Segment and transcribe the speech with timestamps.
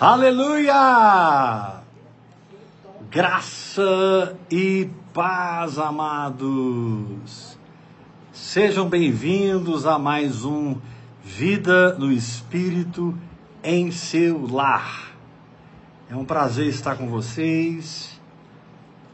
[0.00, 1.82] Aleluia!
[3.10, 7.56] Graça e paz, amados.
[8.32, 10.76] Sejam bem-vindos a mais um
[11.22, 13.16] Vida no Espírito
[13.62, 15.12] em seu lar.
[16.10, 18.18] É um prazer estar com vocês,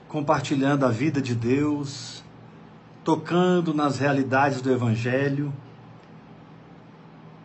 [0.09, 2.25] compartilhando a vida de Deus,
[3.05, 5.53] tocando nas realidades do Evangelho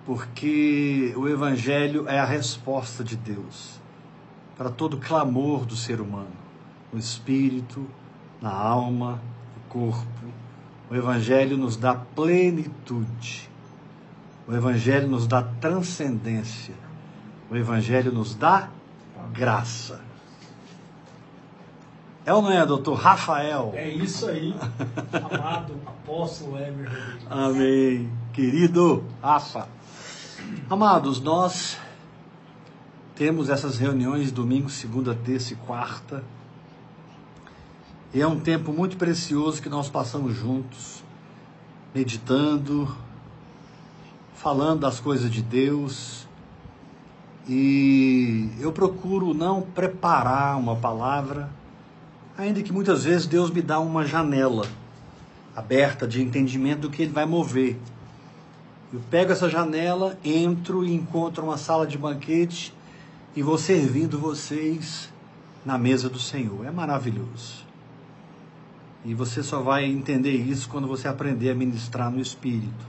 [0.06, 3.82] porque o Evangelho é a resposta de Deus
[4.58, 6.32] para todo clamor do ser humano,
[6.92, 7.88] no espírito,
[8.42, 9.22] na alma,
[9.56, 10.06] no corpo.
[10.90, 13.50] O Evangelho nos dá plenitude,
[14.48, 16.76] o Evangelho nos dá transcendência,
[17.50, 18.70] o Evangelho nos dá
[19.32, 20.02] graça.
[22.26, 23.74] É ou não é, doutor Rafael?
[23.76, 24.56] É isso aí,
[25.12, 26.90] amado apóstolo Emer
[27.30, 28.10] Amém.
[28.32, 29.68] Querido Rafa.
[30.70, 31.78] Amados, nós
[33.16, 36.24] temos essas reuniões domingo, segunda, terça e quarta.
[38.14, 41.04] E é um tempo muito precioso que nós passamos juntos,
[41.94, 42.96] meditando,
[44.36, 46.28] falando das coisas de Deus.
[47.48, 51.50] E eu procuro não preparar uma palavra,
[52.38, 54.66] ainda que muitas vezes Deus me dá uma janela
[55.56, 57.78] aberta de entendimento do que ele vai mover.
[58.94, 62.72] Eu pego essa janela, entro e encontro uma sala de banquete
[63.36, 65.12] e vou servindo vocês
[65.66, 66.64] na mesa do Senhor.
[66.64, 67.66] É maravilhoso.
[69.04, 72.86] E você só vai entender isso quando você aprender a ministrar no Espírito.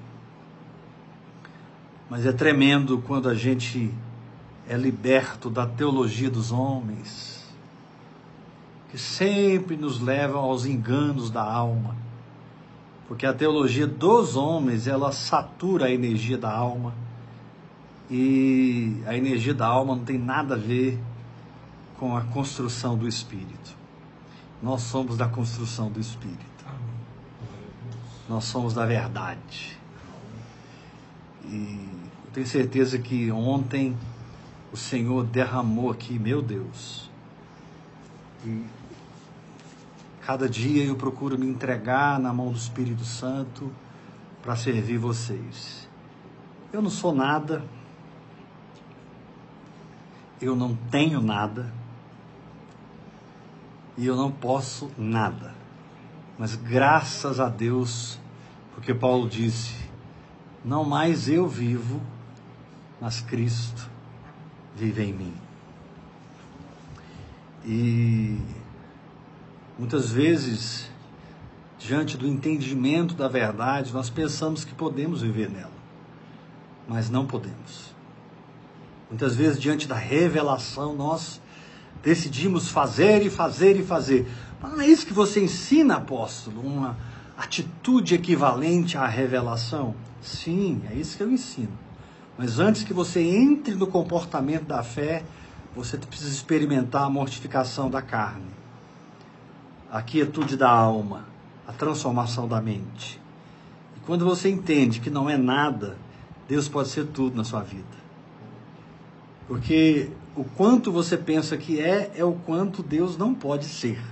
[2.10, 3.90] Mas é tremendo quando a gente
[4.68, 7.42] é liberto da teologia dos homens,
[8.90, 12.03] que sempre nos levam aos enganos da alma
[13.14, 16.92] porque a teologia dos homens ela satura a energia da alma
[18.10, 20.98] e a energia da alma não tem nada a ver
[21.96, 23.76] com a construção do espírito.
[24.60, 26.66] Nós somos da construção do espírito.
[28.28, 29.78] Nós somos da verdade.
[31.44, 31.88] E
[32.24, 33.96] eu tenho certeza que ontem
[34.72, 37.08] o Senhor derramou aqui, meu Deus.
[38.44, 38.64] E
[40.26, 43.70] Cada dia eu procuro me entregar na mão do Espírito Santo
[44.42, 45.86] para servir vocês.
[46.72, 47.62] Eu não sou nada,
[50.40, 51.70] eu não tenho nada
[53.98, 55.54] e eu não posso nada.
[56.38, 58.18] Mas graças a Deus,
[58.74, 59.74] porque Paulo disse:
[60.64, 62.00] não mais eu vivo,
[62.98, 63.90] mas Cristo
[64.74, 65.34] vive em mim.
[67.66, 68.63] E
[69.76, 70.88] Muitas vezes,
[71.78, 75.72] diante do entendimento da verdade, nós pensamos que podemos viver nela,
[76.88, 77.92] mas não podemos.
[79.10, 81.40] Muitas vezes, diante da revelação, nós
[82.04, 84.28] decidimos fazer e fazer e fazer.
[84.62, 86.60] Mas não é isso que você ensina, apóstolo?
[86.60, 86.96] Uma
[87.36, 89.96] atitude equivalente à revelação?
[90.22, 91.76] Sim, é isso que eu ensino.
[92.38, 95.24] Mas antes que você entre no comportamento da fé,
[95.74, 98.63] você precisa experimentar a mortificação da carne
[99.94, 101.24] a quietude da alma,
[101.68, 103.20] a transformação da mente.
[103.96, 105.96] E quando você entende que não é nada,
[106.48, 107.84] Deus pode ser tudo na sua vida.
[109.46, 114.02] Porque o quanto você pensa que é, é o quanto Deus não pode ser.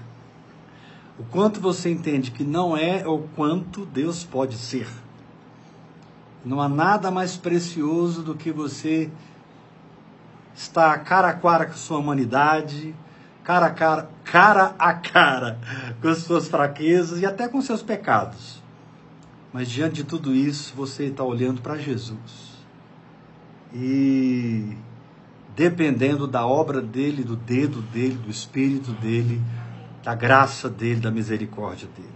[1.18, 4.86] O quanto você entende que não é, é o quanto Deus pode ser.
[6.44, 9.10] Não há nada mais precioso do que você
[10.54, 12.94] estar cara a cara com sua humanidade,
[13.44, 15.58] cara a cara, cara a cara
[16.00, 18.62] com as suas fraquezas e até com seus pecados.
[19.52, 22.52] Mas diante de tudo isso, você está olhando para Jesus.
[23.74, 24.76] E
[25.54, 29.40] dependendo da obra dele, do dedo dele, do espírito dele,
[30.02, 32.08] da graça dele, da misericórdia dele.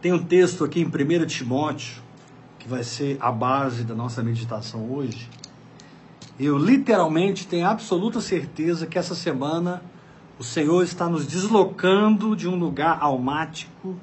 [0.00, 2.02] Tem um texto aqui em 1 Timóteo,
[2.58, 5.28] que vai ser a base da nossa meditação hoje,
[6.38, 9.82] eu literalmente tenho absoluta certeza que essa semana
[10.38, 13.94] o Senhor está nos deslocando de um lugar almático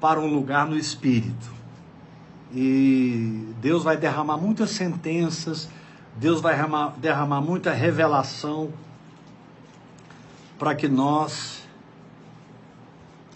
[0.00, 1.52] para um lugar no espírito.
[2.54, 5.68] E Deus vai derramar muitas sentenças,
[6.16, 8.70] Deus vai derramar, derramar muita revelação
[10.58, 11.62] para que nós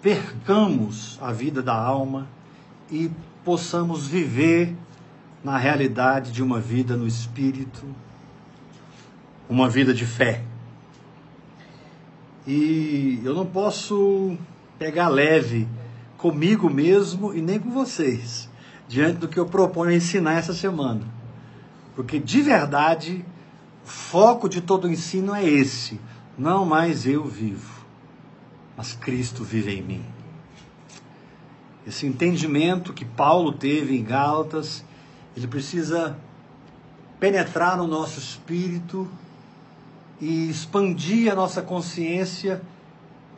[0.01, 2.27] percamos a vida da alma
[2.91, 3.11] e
[3.45, 4.77] possamos viver
[5.43, 7.85] na realidade de uma vida no espírito,
[9.49, 10.45] uma vida de fé.
[12.47, 14.37] E eu não posso
[14.79, 15.69] pegar leve
[16.17, 18.49] comigo mesmo e nem com vocês,
[18.89, 21.03] diante do que eu proponho ensinar essa semana.
[21.95, 23.25] Porque de verdade,
[23.85, 26.01] o foco de todo o ensino é esse.
[26.39, 27.85] Não mais eu vivo,
[28.77, 30.05] mas Cristo vive em mim.
[31.87, 34.85] Esse entendimento que Paulo teve em Gálatas,
[35.37, 36.17] ele precisa
[37.19, 39.09] penetrar no nosso espírito
[40.21, 42.61] e expandir a nossa consciência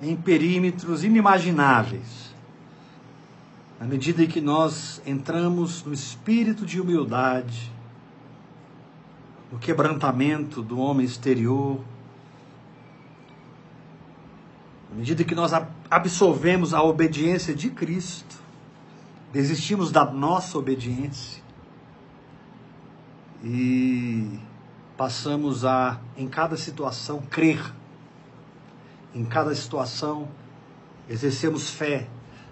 [0.02, 2.34] em perímetros inimagináveis.
[3.80, 7.70] À medida em que nós entramos no espírito de humildade,
[9.52, 11.80] no quebrantamento do homem exterior,
[14.90, 15.52] à medida que nós
[15.90, 18.36] absolvemos a obediência de Cristo,
[19.32, 21.43] desistimos da nossa obediência
[23.44, 24.40] e
[24.96, 27.60] passamos a, em cada situação, crer.
[29.14, 30.26] Em cada situação,
[31.08, 32.08] exercemos fé.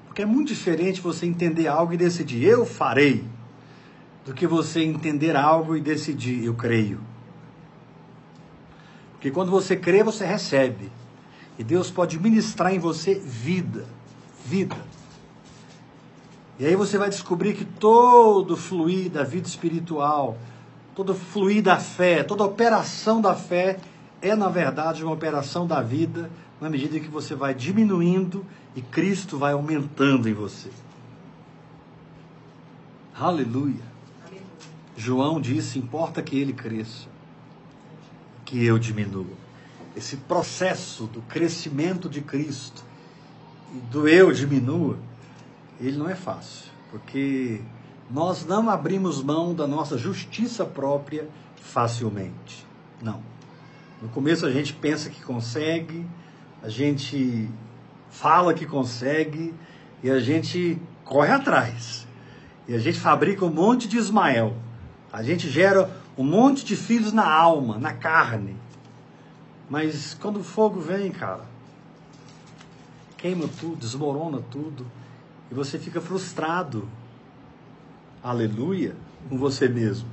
[0.07, 3.25] Porque é muito diferente você entender algo e decidir, eu farei,
[4.27, 7.01] do que você entender algo e decidir, eu creio.
[9.13, 10.93] Porque quando você crê, você recebe.
[11.59, 13.87] E Deus pode ministrar em você vida.
[14.45, 14.77] Vida.
[16.59, 20.37] E aí você vai descobrir que todo fluir da vida espiritual,
[20.95, 23.79] todo fluir da fé, toda operação da fé
[24.21, 26.31] é, na verdade, uma operação da vida,
[26.61, 28.47] na medida que você vai diminuindo
[28.77, 30.71] e Cristo vai aumentando em você.
[33.15, 33.93] Aleluia.
[34.97, 37.09] João disse: importa que ele cresça,
[38.45, 39.43] que eu diminua
[39.97, 42.85] esse processo do crescimento de Cristo
[43.75, 44.99] e do eu diminua,
[45.81, 47.61] ele não é fácil, porque
[48.11, 52.67] nós não abrimos mão da nossa justiça própria facilmente.
[53.01, 53.23] Não.
[54.01, 56.07] No começo a gente pensa que consegue,
[56.63, 57.49] a gente
[58.11, 59.55] fala que consegue
[60.03, 62.07] e a gente corre atrás.
[62.69, 64.57] E a gente fabrica um monte de Ismael.
[65.13, 68.57] A gente gera um monte de filhos na alma, na carne.
[69.69, 71.45] Mas quando o fogo vem, cara,
[73.17, 74.87] queima tudo, desmorona tudo,
[75.51, 76.89] e você fica frustrado.
[78.23, 78.95] Aleluia,
[79.29, 80.09] com você mesmo.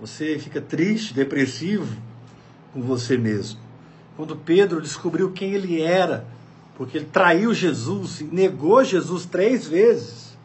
[0.00, 1.96] Você fica triste, depressivo
[2.74, 3.58] com você mesmo.
[4.16, 6.26] Quando Pedro descobriu quem ele era,
[6.76, 10.36] porque ele traiu Jesus e negou Jesus três vezes.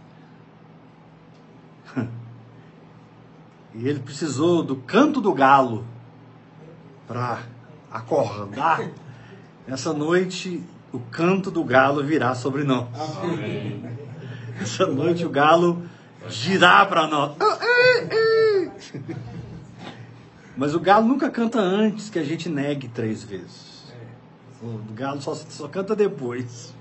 [3.78, 5.86] E ele precisou do canto do galo
[7.06, 7.44] para
[7.92, 8.90] acordar,
[9.68, 10.64] essa noite
[10.94, 12.88] o canto do galo virá sobre nós.
[13.22, 13.84] Amém.
[14.62, 15.84] Essa noite o galo
[16.30, 17.36] girar para nós.
[20.58, 23.94] Mas o galo nunca canta antes que a gente negue três vezes.
[24.62, 26.74] O galo só, só canta depois.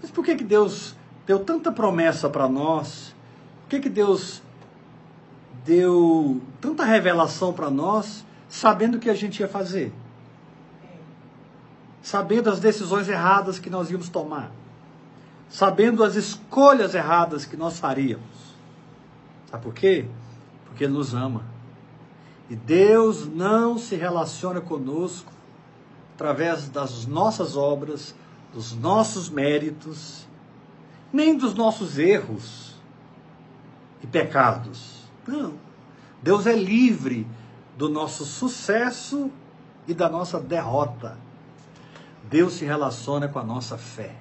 [0.00, 0.94] Mas por que, que Deus
[1.26, 3.14] deu tanta promessa para nós?
[3.62, 4.42] Por que, que Deus
[5.64, 9.92] deu tanta revelação para nós, sabendo o que a gente ia fazer?
[12.04, 14.52] sabendo as decisões erradas que nós íamos tomar,
[15.48, 18.54] sabendo as escolhas erradas que nós faríamos.
[19.50, 20.06] Sabe por quê?
[20.66, 21.42] Porque Ele nos ama.
[22.48, 25.32] E Deus não se relaciona conosco
[26.14, 28.14] através das nossas obras,
[28.52, 30.26] dos nossos méritos,
[31.12, 32.74] nem dos nossos erros
[34.02, 35.02] e pecados.
[35.26, 35.54] Não.
[36.22, 37.26] Deus é livre
[37.76, 39.30] do nosso sucesso
[39.86, 41.18] e da nossa derrota.
[42.24, 44.14] Deus se relaciona com a nossa fé.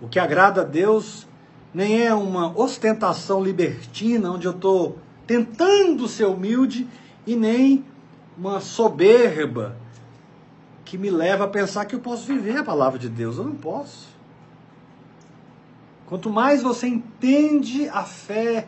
[0.00, 1.26] O que agrada a Deus
[1.72, 6.88] nem é uma ostentação libertina, onde eu estou tentando ser humilde,
[7.26, 7.84] e nem
[8.36, 9.76] uma soberba
[10.84, 13.36] que me leva a pensar que eu posso viver a palavra de Deus.
[13.36, 14.08] Eu não posso.
[16.06, 18.66] Quanto mais você entende a fé,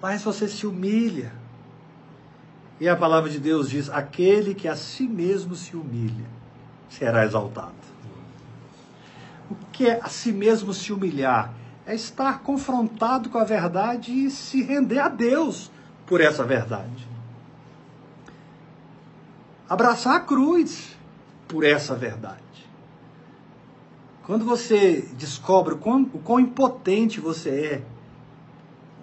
[0.00, 1.32] mais você se humilha.
[2.80, 6.24] E a palavra de Deus diz: aquele que a si mesmo se humilha
[6.88, 7.74] será exaltado.
[9.78, 11.54] Que é a si mesmo se humilhar?
[11.86, 15.70] É estar confrontado com a verdade e se render a Deus
[16.04, 17.06] por essa verdade.
[19.68, 20.96] Abraçar a cruz
[21.46, 22.42] por essa verdade.
[24.24, 27.82] Quando você descobre o quão, o quão impotente você é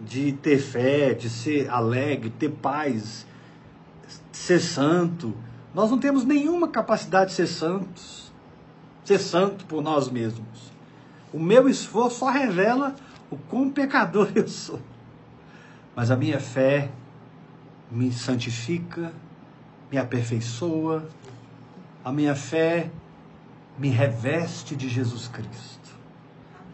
[0.02, 3.26] de ter fé, de ser alegre, ter paz,
[4.30, 5.34] ser santo.
[5.74, 8.25] Nós não temos nenhuma capacidade de ser santos,
[9.06, 10.72] ser santo por nós mesmos.
[11.32, 12.96] O meu esforço só revela
[13.30, 14.80] o quão pecador eu sou.
[15.96, 16.90] Mas a minha fé
[17.92, 19.14] me santifica,
[19.92, 21.08] me aperfeiçoa,
[22.04, 22.90] a minha fé
[23.78, 25.96] me reveste de Jesus Cristo.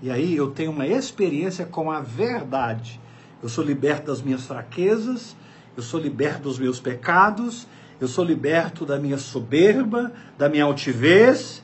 [0.01, 2.99] E aí eu tenho uma experiência com a verdade.
[3.43, 5.35] Eu sou liberto das minhas fraquezas
[5.75, 7.65] eu sou liberto dos meus pecados,
[7.99, 11.63] eu sou liberto da minha soberba, da minha altivez,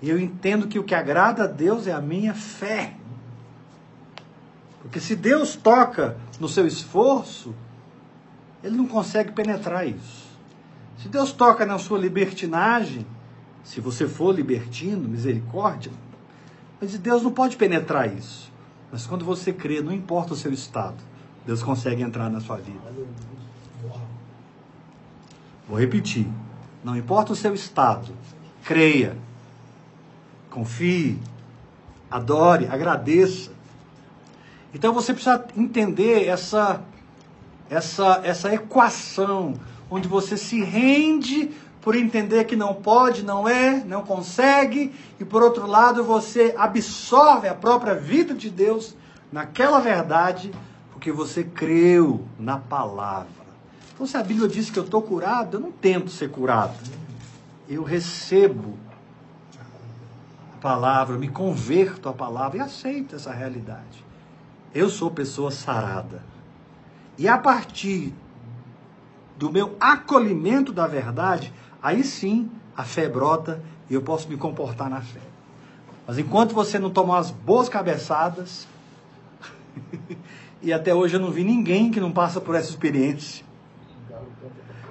[0.00, 2.94] e eu entendo que o que agrada a Deus é a minha fé.
[4.82, 7.54] Porque se Deus toca no seu esforço,
[8.62, 10.26] ele não consegue penetrar isso.
[10.98, 13.06] Se Deus toca na sua libertinagem,
[13.64, 15.92] se você for libertino, misericórdia,
[16.80, 18.52] mas Deus não pode penetrar isso.
[18.92, 20.96] Mas quando você crê, não importa o seu estado,
[21.44, 22.92] Deus consegue entrar na sua vida.
[25.68, 26.28] Vou repetir.
[26.84, 28.12] Não importa o seu estado,
[28.62, 29.16] creia,
[30.56, 31.18] confie,
[32.10, 33.50] adore, agradeça.
[34.72, 36.80] Então você precisa entender essa
[37.68, 39.54] essa essa equação
[39.90, 41.50] onde você se rende
[41.82, 47.48] por entender que não pode, não é, não consegue, e por outro lado você absorve
[47.48, 48.96] a própria vida de Deus
[49.30, 50.50] naquela verdade,
[50.90, 53.28] porque você creu na palavra.
[53.94, 56.74] Então, se a Bíblia diz que eu estou curado, eu não tento ser curado.
[57.68, 58.76] Eu recebo
[60.66, 64.04] palavra, me converto à palavra e aceito essa realidade.
[64.74, 66.24] Eu sou pessoa sarada.
[67.16, 68.12] E a partir
[69.38, 74.90] do meu acolhimento da verdade, aí sim a fé brota e eu posso me comportar
[74.90, 75.20] na fé.
[76.04, 78.66] Mas enquanto você não tomar as boas cabeçadas,
[80.60, 83.46] e até hoje eu não vi ninguém que não passa por essa experiência.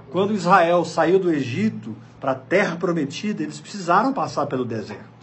[0.09, 5.14] Quando Israel saiu do Egito para a terra prometida, eles precisaram passar pelo deserto.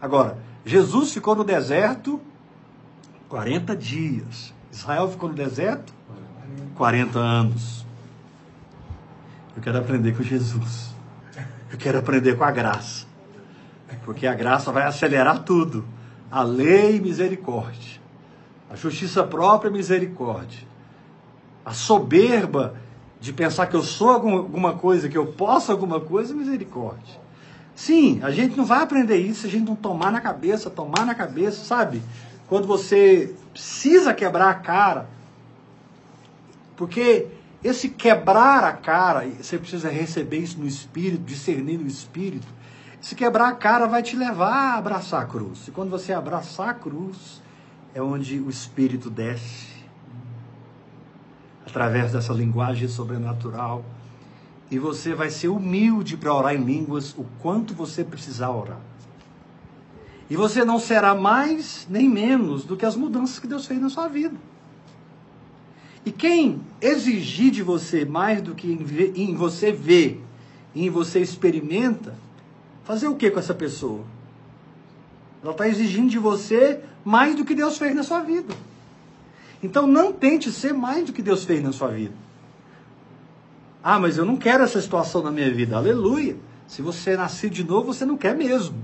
[0.00, 2.20] Agora, Jesus ficou no deserto
[3.28, 4.54] 40 dias.
[4.72, 5.92] Israel ficou no deserto
[6.74, 7.86] 40 anos.
[9.56, 10.94] Eu quero aprender com Jesus.
[11.72, 13.06] Eu quero aprender com a graça.
[14.04, 15.84] Porque a graça vai acelerar tudo.
[16.30, 18.00] A lei misericórdia.
[18.70, 20.66] A justiça própria misericórdia.
[21.64, 22.76] A soberba
[23.20, 27.25] de pensar que eu sou alguma coisa, que eu posso alguma coisa, misericórdia.
[27.76, 31.04] Sim, a gente não vai aprender isso se a gente não tomar na cabeça, tomar
[31.04, 32.02] na cabeça, sabe?
[32.48, 35.06] Quando você precisa quebrar a cara.
[36.74, 37.26] Porque
[37.62, 42.46] esse quebrar a cara, você precisa receber isso no espírito, discernir no espírito.
[43.00, 45.68] Esse quebrar a cara vai te levar a abraçar a cruz.
[45.68, 47.42] E quando você abraçar a cruz,
[47.94, 49.76] é onde o espírito desce
[51.66, 53.84] através dessa linguagem sobrenatural.
[54.70, 58.80] E você vai ser humilde para orar em línguas o quanto você precisar orar.
[60.28, 63.88] E você não será mais nem menos do que as mudanças que Deus fez na
[63.88, 64.36] sua vida.
[66.04, 68.66] E quem exigir de você mais do que
[69.16, 70.18] em você vê
[70.74, 72.14] e em você experimenta,
[72.84, 74.04] fazer o que com essa pessoa?
[75.42, 78.54] Ela está exigindo de você mais do que Deus fez na sua vida.
[79.62, 82.14] Então não tente ser mais do que Deus fez na sua vida.
[83.88, 85.76] Ah, mas eu não quero essa situação na minha vida.
[85.76, 86.36] Aleluia.
[86.66, 88.76] Se você nascer de novo, você não quer mesmo.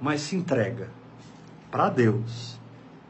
[0.00, 0.88] Mas se entrega
[1.72, 2.56] para Deus.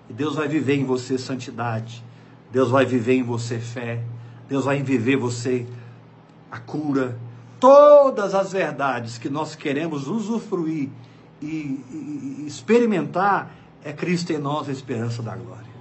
[0.09, 2.03] E Deus vai viver em você santidade.
[2.51, 4.03] Deus vai viver em você fé,
[4.49, 5.67] Deus vai viver você
[6.51, 7.19] a cura,
[7.61, 10.89] todas as verdades que nós queremos usufruir
[11.43, 13.55] e, e, e experimentar
[13.85, 15.73] é Cristo em nós a esperança da glória.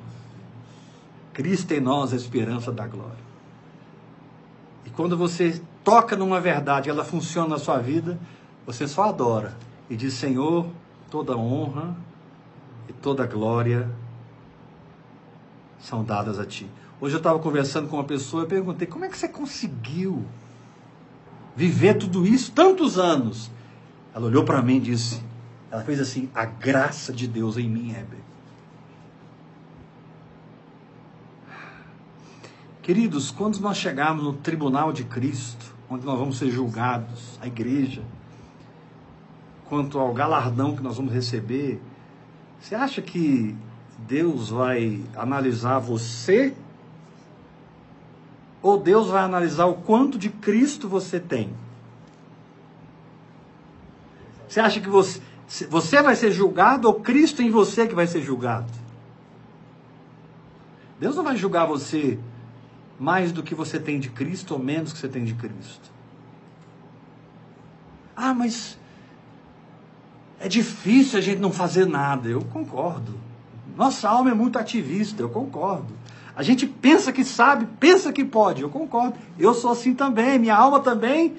[1.32, 3.21] Cristo em nós a esperança da glória.
[4.92, 8.20] E quando você toca numa verdade, ela funciona na sua vida,
[8.66, 9.56] você só adora
[9.90, 10.68] e diz: Senhor,
[11.10, 11.96] toda honra
[12.90, 13.90] e toda glória
[15.80, 16.70] são dadas a ti.
[17.00, 20.26] Hoje eu estava conversando com uma pessoa e perguntei: como é que você conseguiu
[21.56, 23.50] viver tudo isso tantos anos?
[24.14, 25.24] Ela olhou para mim e disse:
[25.72, 28.20] ela fez assim, a graça de Deus em mim, Heber.
[32.82, 38.02] Queridos, quando nós chegarmos no tribunal de Cristo, onde nós vamos ser julgados, a igreja,
[39.70, 41.80] quanto ao galardão que nós vamos receber,
[42.60, 43.56] você acha que
[44.00, 46.56] Deus vai analisar você?
[48.64, 51.54] Ou Deus vai analisar o quanto de Cristo você tem?
[54.48, 55.22] Você acha que você,
[55.70, 58.72] você vai ser julgado ou Cristo em você que vai ser julgado?
[61.00, 62.20] Deus não vai julgar você
[63.02, 65.90] mais do que você tem de Cristo ou menos que você tem de Cristo.
[68.16, 68.78] Ah, mas
[70.40, 72.30] é difícil a gente não fazer nada.
[72.30, 73.16] Eu concordo.
[73.76, 75.92] Nossa alma é muito ativista, eu concordo.
[76.36, 79.16] A gente pensa que sabe, pensa que pode, eu concordo.
[79.40, 81.38] Eu sou assim também, minha alma também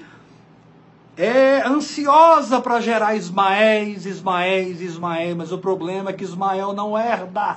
[1.15, 7.55] é ansiosa para gerar Ismaéis, Ismaéis, Ismaéis, mas o problema é que Ismael não herda.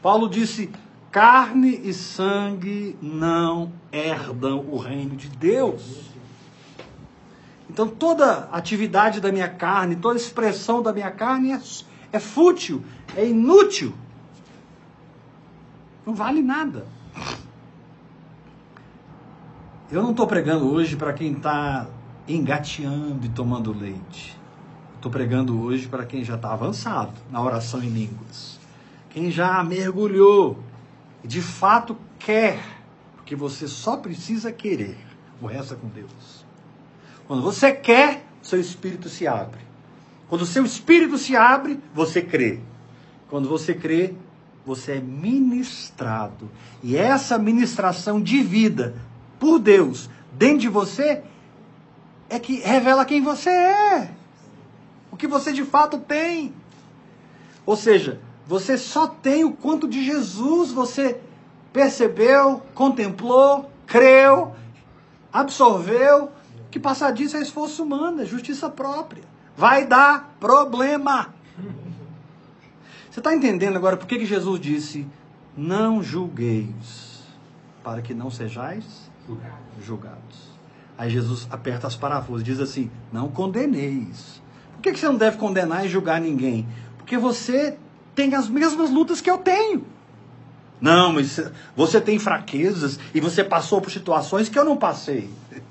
[0.00, 0.70] Paulo disse:
[1.12, 6.10] Carne e sangue não herdam o reino de Deus.
[7.68, 11.60] Então toda atividade da minha carne, toda expressão da minha carne é,
[12.12, 12.82] é fútil,
[13.14, 13.92] é inútil.
[16.06, 16.86] Não vale nada.
[19.90, 21.86] Eu não estou pregando hoje para quem está
[22.26, 24.34] engateando e tomando leite.
[24.94, 28.58] Estou pregando hoje para quem já está avançado na oração em línguas.
[29.10, 30.71] Quem já mergulhou
[31.24, 32.60] de fato quer,
[33.16, 34.98] porque você só precisa querer.
[35.40, 36.44] O resto é com Deus.
[37.26, 39.60] Quando você quer, seu espírito se abre.
[40.28, 42.60] Quando seu espírito se abre, você crê.
[43.28, 44.14] Quando você crê,
[44.64, 46.50] você é ministrado.
[46.82, 48.94] E essa ministração de vida
[49.38, 51.22] por Deus dentro de você
[52.28, 54.10] é que revela quem você é.
[55.10, 56.54] O que você de fato tem.
[57.66, 61.20] Ou seja, você só tem o quanto de Jesus você
[61.72, 64.54] percebeu, contemplou, creu,
[65.32, 66.30] absorveu.
[66.70, 69.22] Que passar disso é esforço humano, é justiça própria.
[69.56, 71.34] Vai dar problema.
[73.10, 75.06] Você está entendendo agora por que, que Jesus disse:
[75.54, 77.22] Não julgueis,
[77.84, 79.10] para que não sejais
[79.80, 80.52] julgados.
[80.96, 84.42] Aí Jesus aperta as parafusos, diz assim: Não condeneis.
[84.72, 86.66] Por que, que você não deve condenar e julgar ninguém?
[86.96, 87.76] Porque você
[88.14, 89.84] tem as mesmas lutas que eu tenho.
[90.80, 91.40] Não, mas
[91.76, 95.30] você tem fraquezas e você passou por situações que eu não passei.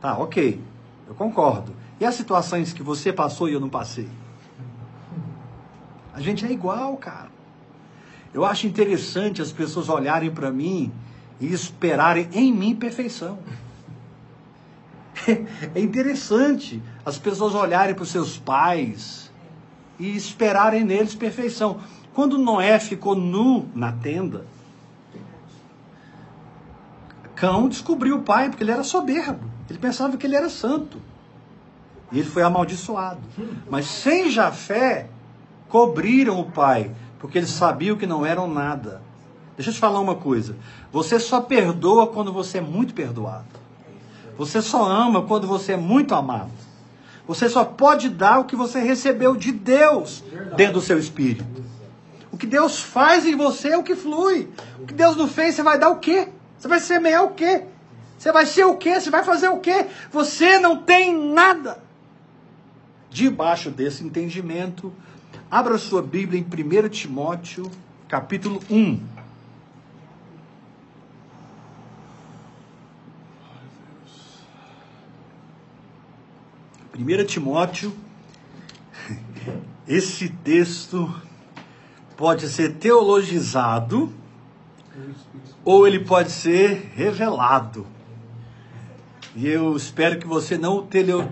[0.00, 0.60] Tá, ok,
[1.08, 1.74] eu concordo.
[1.98, 4.08] E as situações que você passou e eu não passei?
[6.14, 7.28] A gente é igual, cara.
[8.32, 10.92] Eu acho interessante as pessoas olharem para mim
[11.40, 13.38] e esperarem em mim perfeição.
[15.74, 19.27] É interessante as pessoas olharem para os seus pais
[19.98, 21.80] e esperarem neles perfeição.
[22.14, 24.46] Quando Noé ficou nu na tenda,
[27.34, 29.48] Cão descobriu o pai porque ele era soberbo.
[29.70, 30.98] Ele pensava que ele era santo.
[32.10, 33.20] E ele foi amaldiçoado.
[33.70, 35.08] Mas sem Jafé,
[35.68, 39.02] cobriram o pai, porque eles sabiam que não eram nada.
[39.56, 40.56] Deixa eu te falar uma coisa.
[40.90, 43.46] Você só perdoa quando você é muito perdoado.
[44.36, 46.50] Você só ama quando você é muito amado.
[47.28, 50.24] Você só pode dar o que você recebeu de Deus
[50.56, 51.44] dentro do seu espírito.
[52.32, 54.48] O que Deus faz em você é o que flui.
[54.80, 56.28] O que Deus não fez, você vai dar o quê?
[56.58, 57.64] Você vai semear o quê?
[58.18, 59.00] Você vai ser o quê?
[59.00, 59.86] Você vai fazer o quê?
[60.10, 61.78] Você não tem nada.
[63.10, 64.92] Debaixo desse entendimento,
[65.50, 67.70] Abra sua Bíblia em 1 Timóteo,
[68.06, 69.17] capítulo 1.
[76.98, 77.92] Primeira Timóteo,
[79.86, 81.08] esse texto
[82.16, 84.12] pode ser teologizado
[85.64, 87.86] ou ele pode ser revelado.
[89.36, 90.82] E eu espero que você não o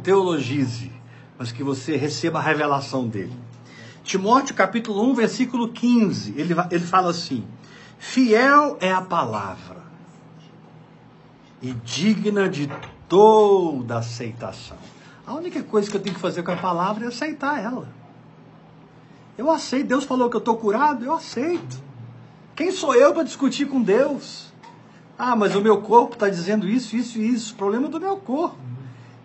[0.04, 0.92] teologize,
[1.36, 3.36] mas que você receba a revelação dele.
[4.04, 7.44] Timóteo capítulo 1, versículo 15, ele, ele fala assim:
[7.98, 9.82] Fiel é a palavra
[11.60, 12.70] e digna de
[13.08, 14.78] toda aceitação.
[15.26, 17.88] A única coisa que eu tenho que fazer com a palavra é aceitar ela.
[19.36, 19.88] Eu aceito.
[19.88, 21.82] Deus falou que eu estou curado, eu aceito.
[22.54, 24.52] Quem sou eu para discutir com Deus?
[25.18, 27.54] Ah, mas o meu corpo está dizendo isso, isso e isso.
[27.54, 28.56] O problema é do meu corpo.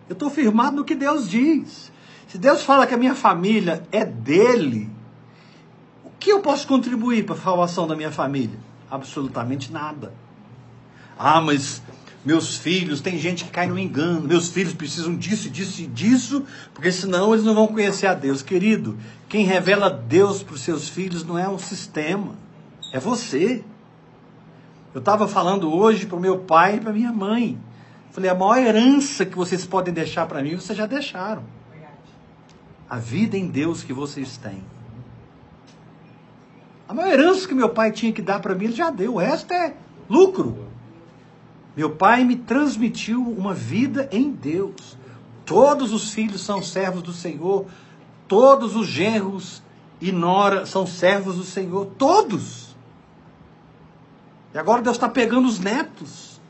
[0.09, 1.91] Eu estou firmado no que Deus diz.
[2.27, 4.89] Se Deus fala que a minha família é dele,
[6.03, 8.57] o que eu posso contribuir para a salvação da minha família?
[8.89, 10.13] Absolutamente nada.
[11.17, 11.81] Ah, mas
[12.23, 14.27] meus filhos, tem gente que cai no engano.
[14.27, 18.41] Meus filhos precisam disso, disso e disso, porque senão eles não vão conhecer a Deus.
[18.41, 22.35] Querido, quem revela Deus para os seus filhos não é um sistema,
[22.93, 23.63] é você.
[24.93, 27.57] Eu estava falando hoje para o meu pai e para minha mãe.
[28.11, 31.43] Falei, a maior herança que vocês podem deixar para mim, vocês já deixaram
[32.91, 34.61] a vida em Deus que vocês têm.
[36.89, 39.13] A maior herança que meu pai tinha que dar para mim, ele já deu.
[39.13, 39.73] O resto é
[40.09, 40.70] lucro.
[41.75, 44.97] Meu pai me transmitiu uma vida em Deus.
[45.45, 47.65] Todos os filhos são servos do Senhor.
[48.27, 49.61] Todos os genros
[49.99, 51.85] e nora são servos do Senhor.
[51.97, 52.75] Todos.
[54.53, 56.41] E agora Deus está pegando os netos.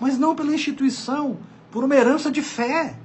[0.00, 1.38] Mas não pela instituição,
[1.70, 2.96] por uma herança de fé.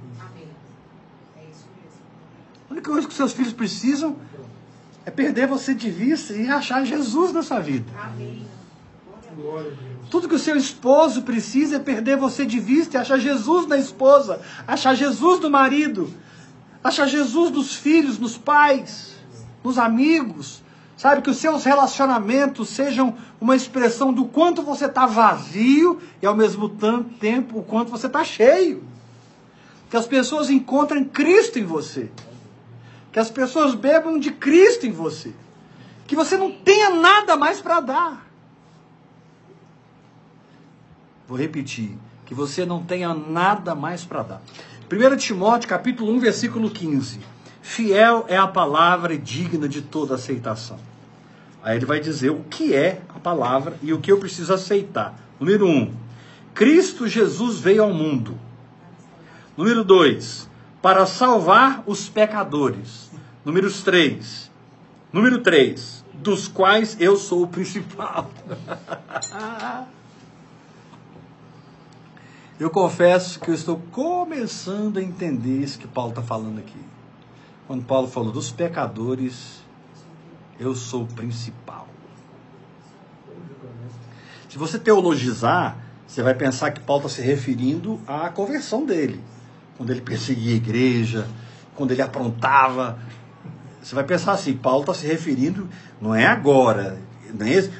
[2.68, 4.16] A única coisa que seus filhos precisam
[5.06, 7.90] é perder você de vista e achar Jesus na sua vida.
[7.98, 8.57] Amém.
[10.10, 13.76] Tudo que o seu esposo precisa é perder você de vista e achar Jesus na
[13.76, 16.12] esposa, achar Jesus no marido,
[16.82, 19.16] achar Jesus nos filhos, nos pais,
[19.62, 20.62] nos amigos.
[20.96, 26.34] Sabe, que os seus relacionamentos sejam uma expressão do quanto você está vazio e ao
[26.34, 26.68] mesmo
[27.20, 28.82] tempo o quanto você está cheio.
[29.88, 32.10] Que as pessoas encontrem Cristo em você.
[33.12, 35.32] Que as pessoas bebam de Cristo em você.
[36.04, 38.27] Que você não tenha nada mais para dar.
[41.28, 41.90] Vou repetir.
[42.24, 44.42] Que você não tenha nada mais para dar.
[44.90, 47.20] 1 Timóteo capítulo 1, versículo 15.
[47.60, 50.78] Fiel é a palavra e digna de toda aceitação.
[51.62, 55.20] Aí ele vai dizer o que é a palavra e o que eu preciso aceitar.
[55.38, 55.70] Número 1.
[55.70, 55.94] Um,
[56.54, 58.34] Cristo Jesus veio ao mundo.
[59.54, 60.48] Número 2.
[60.80, 63.10] Para salvar os pecadores.
[63.44, 64.50] Número 3.
[65.12, 66.04] Número 3.
[66.14, 68.30] Dos quais eu sou o principal.
[72.58, 76.88] eu confesso que eu estou começando a entender isso que Paulo está falando aqui
[77.68, 79.62] quando Paulo falou dos pecadores,
[80.58, 81.86] eu sou o principal.
[84.48, 89.20] Se você teologizar, você vai pensar que Paulo está se referindo à conversão dele,
[89.76, 91.28] quando ele perseguia a igreja,
[91.74, 92.98] quando ele aprontava.
[93.82, 95.68] Você vai pensar assim: Paulo está se referindo,
[96.00, 96.98] não é agora,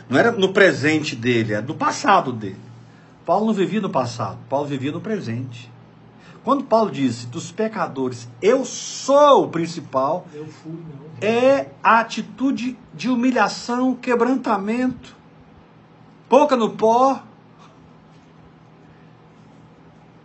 [0.06, 2.67] não era no presente dele, é no passado dele.
[3.28, 5.70] Paulo não vivia no passado, Paulo vivia no presente.
[6.42, 10.26] Quando Paulo disse dos pecadores, eu sou o principal,
[10.62, 10.78] fui,
[11.20, 15.14] é a atitude de humilhação, quebrantamento,
[16.26, 17.22] pouca no pó,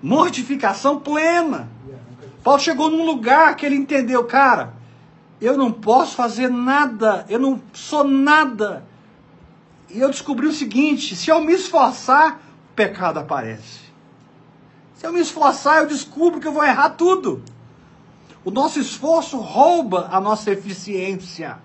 [0.02, 1.70] mortificação plena.
[2.42, 4.76] Paulo chegou num lugar que ele entendeu, cara,
[5.42, 8.86] eu não posso fazer nada, eu não sou nada.
[9.90, 12.40] E eu descobri o seguinte: se eu me esforçar,
[12.76, 13.82] pecado aparece.
[14.96, 17.44] Se eu me esforçar, eu descubro que eu vou errar tudo.
[18.46, 21.58] O nosso esforço rouba a nossa eficiência.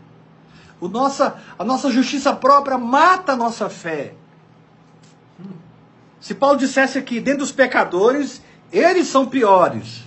[0.80, 4.14] O nossa, a nossa justiça própria mata a nossa fé.
[6.20, 8.42] Se Paulo dissesse aqui, dentro dos pecadores,
[8.72, 10.04] eles são piores.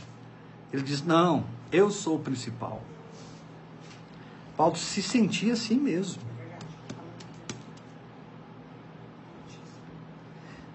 [0.71, 2.81] Ele diz: não, eu sou o principal.
[4.55, 6.30] Paulo se sentia assim mesmo.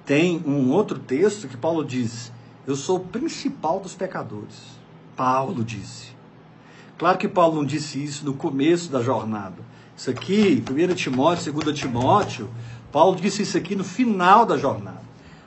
[0.07, 2.33] Tem um outro texto que Paulo diz:
[2.66, 4.77] eu sou o principal dos pecadores.
[5.14, 6.16] Paulo disse.
[6.99, 9.57] Claro que Paulo não disse isso no começo da jornada.
[9.97, 12.51] Isso aqui, 1 Timóteo, 2 Timóteo,
[12.90, 15.03] Paulo disse isso aqui no final da jornada.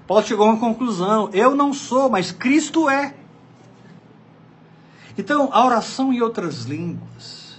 [0.08, 3.16] Paulo chegou a uma conclusão: eu não sou, mas Cristo é.
[5.18, 7.58] Então, a oração em outras línguas,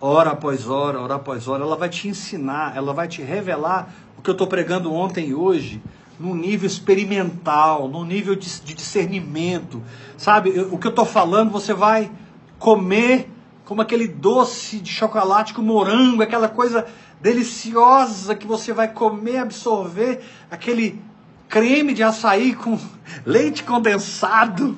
[0.00, 4.22] hora após hora, hora após hora, ela vai te ensinar, ela vai te revelar o
[4.22, 5.82] que eu estou pregando ontem e hoje,
[6.18, 9.82] num nível experimental, num nível de, de discernimento.
[10.18, 12.12] Sabe, eu, o que eu estou falando, você vai
[12.58, 13.30] comer
[13.64, 16.86] como aquele doce de chocolate com morango, aquela coisa
[17.18, 21.00] deliciosa que você vai comer, absorver, aquele
[21.48, 22.78] creme de açaí com
[23.24, 24.76] leite condensado.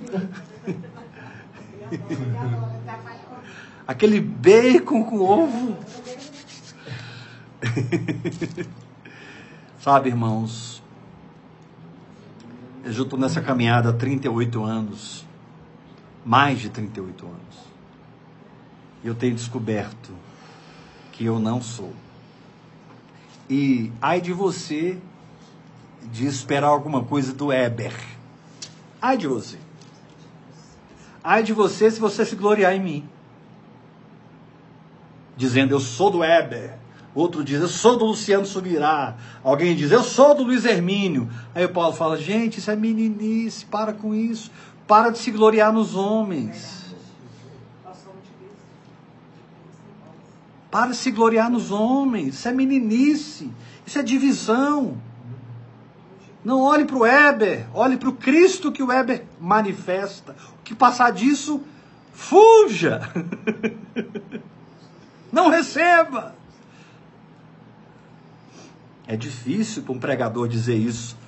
[3.89, 5.77] aquele bacon com ovo.
[9.83, 10.81] Sabe, irmãos,
[12.85, 15.25] eu já estou nessa caminhada há 38 anos,
[16.25, 17.57] mais de 38 anos.
[19.03, 20.15] E eu tenho descoberto
[21.11, 21.93] que eu não sou.
[23.51, 25.01] E ai de você
[26.13, 27.93] de esperar alguma coisa do Eber.
[29.01, 29.59] Ai de você.
[31.25, 33.09] Ai de você se você se gloriar em mim.
[35.37, 36.82] Dizendo eu sou do Eber.
[37.15, 39.17] Outro diz, eu sou do Luciano Subirá.
[39.45, 41.29] Alguém diz, eu sou do Luiz Hermínio.
[41.55, 44.51] Aí o Paulo fala, gente, isso é meninice, para com isso.
[44.87, 46.95] Para de se gloriar nos homens.
[50.71, 52.37] Para de se gloriar nos homens.
[52.37, 53.51] Isso é meninice.
[53.87, 54.97] Isso é divisão.
[56.43, 60.35] Não olhe para o Weber, olhe para o Cristo que o Weber manifesta.
[60.59, 61.61] O que passar disso,
[62.13, 63.03] fuja.
[65.31, 66.35] Não receba.
[69.13, 71.19] É difícil para um pregador dizer isso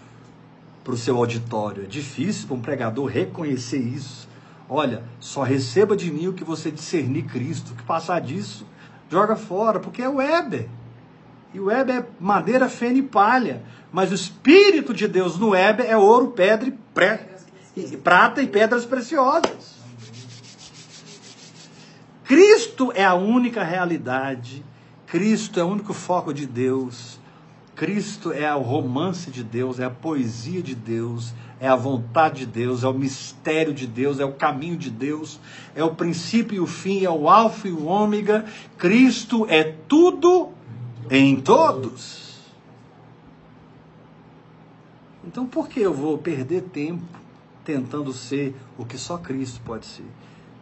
[0.83, 1.85] para o seu auditório.
[1.85, 4.27] É difícil para um pregador reconhecer isso.
[4.67, 7.73] Olha, só receba de mim o que você discernir Cristo.
[7.73, 8.67] O que passar disso,
[9.11, 10.67] joga fora, porque é o Weber.
[11.53, 13.63] E o Weber é madeira, feno e palha.
[13.93, 17.37] Mas o Espírito de Deus no Weber é ouro, pedra e, pré,
[17.77, 19.75] e prata e pedras preciosas.
[22.25, 24.65] Cristo é a única realidade.
[25.07, 27.23] Cristo é o único foco de Deus.
[27.75, 32.47] Cristo é o romance de Deus, é a poesia de Deus, é a vontade de
[32.47, 35.41] Deus, é o mistério de Deus, é o caminho de Deus,
[35.75, 38.45] é o princípio e o fim, é o alfa e o ômega.
[38.79, 40.51] Cristo é tudo
[41.11, 42.25] em todos.
[45.27, 47.03] Então por que eu vou perder tempo
[47.65, 50.07] tentando ser o que só Cristo pode ser?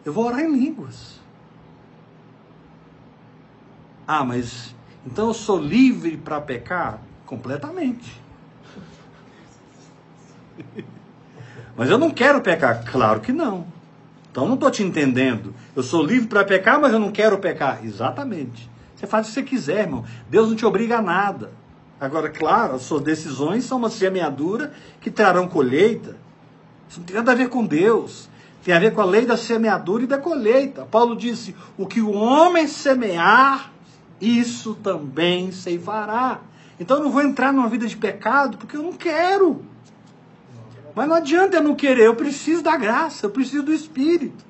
[0.03, 1.19] Eu vou orar em línguas.
[4.07, 4.73] Ah, mas
[5.05, 6.99] então eu sou livre para pecar?
[7.25, 8.21] Completamente.
[11.75, 12.83] Mas eu não quero pecar.
[12.85, 13.65] Claro que não.
[14.31, 15.53] Então não estou te entendendo.
[15.75, 17.85] Eu sou livre para pecar, mas eu não quero pecar.
[17.85, 18.69] Exatamente.
[18.95, 20.05] Você faz o que você quiser, irmão.
[20.29, 21.51] Deus não te obriga a nada.
[21.99, 26.15] Agora, claro, as suas decisões são uma semeadura que trarão colheita.
[26.89, 28.29] Isso não tem nada a ver com Deus.
[28.63, 30.85] Tem a ver com a lei da semeadura e da colheita.
[30.85, 33.72] Paulo disse: o que o homem semear,
[34.23, 36.39] isso também ceifará.
[36.79, 39.63] Então eu não vou entrar numa vida de pecado porque eu não quero.
[40.95, 44.45] Mas não adianta eu não querer, eu preciso da graça, eu preciso do Espírito.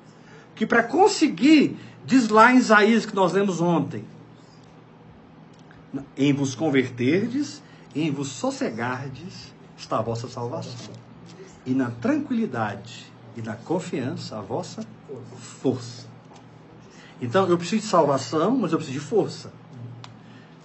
[0.54, 4.04] Que para conseguir, diz lá em Isaías que nós lemos ontem,
[6.16, 7.62] em vos converterdes,
[7.94, 10.92] em vos sossegardes, está a vossa salvação.
[11.66, 13.06] E na tranquilidade
[13.36, 14.86] e na confiança, a vossa
[15.60, 16.06] força.
[17.20, 19.50] Então eu preciso de salvação, mas eu preciso de força.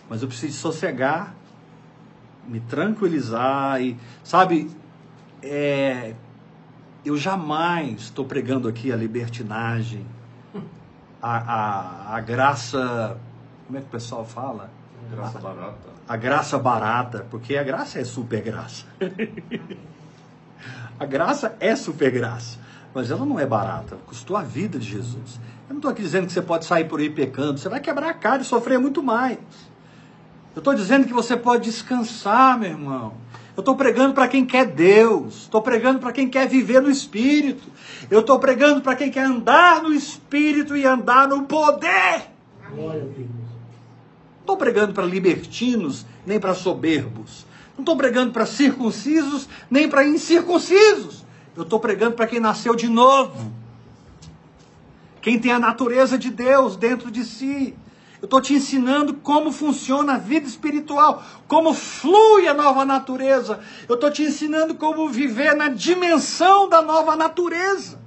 [0.09, 1.35] Mas eu preciso sossegar,
[2.47, 4.69] me tranquilizar e, sabe,
[5.43, 6.15] é,
[7.05, 10.05] eu jamais estou pregando aqui a libertinagem,
[11.21, 13.17] a, a, a, graça.
[13.67, 14.71] Como é que o pessoal fala?
[15.11, 15.89] Graça a, barata.
[16.07, 18.85] A graça barata, porque a graça é super graça.
[20.99, 22.57] a graça é super graça,
[22.93, 25.39] mas ela não é barata, custou a vida de Jesus.
[25.67, 28.09] Eu não estou aqui dizendo que você pode sair por aí pecando, você vai quebrar
[28.09, 29.37] a cara e sofrer muito mais.
[30.59, 33.13] Eu estou dizendo que você pode descansar, meu irmão.
[33.55, 35.43] Eu estou pregando para quem quer Deus.
[35.43, 37.65] Estou pregando para quem quer viver no Espírito.
[38.11, 42.23] Eu estou pregando para quem quer andar no Espírito e andar no poder.
[44.41, 47.45] Estou pregando para libertinos, nem para soberbos.
[47.77, 51.23] Não estou pregando para circuncisos, nem para incircuncisos.
[51.55, 53.49] Eu estou pregando para quem nasceu de novo.
[55.21, 57.77] Quem tem a natureza de Deus dentro de si.
[58.21, 63.61] Eu estou te ensinando como funciona a vida espiritual, como flui a nova natureza.
[63.87, 67.99] Eu estou te ensinando como viver na dimensão da nova natureza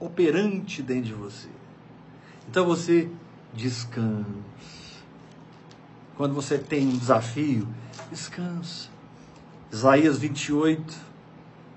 [0.00, 1.48] operante dentro de você.
[2.48, 3.10] Então você
[3.52, 4.24] descansa.
[6.16, 7.68] Quando você tem um desafio,
[8.10, 8.88] descansa.
[9.70, 10.94] Isaías 28,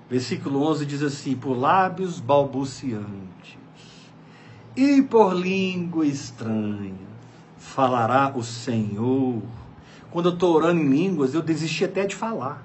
[0.08, 3.58] versículo 11 diz assim: Por lábios balbuciantes
[4.76, 6.94] e por língua estranha
[7.58, 9.42] falará o Senhor.
[10.10, 12.62] Quando eu estou orando em línguas, eu desisti até de falar.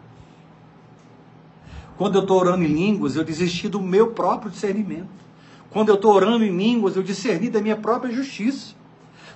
[1.98, 5.08] Quando eu estou orando em línguas, eu desisti do meu próprio discernimento.
[5.70, 8.76] Quando eu estou orando em línguas, eu discerni da minha própria justiça.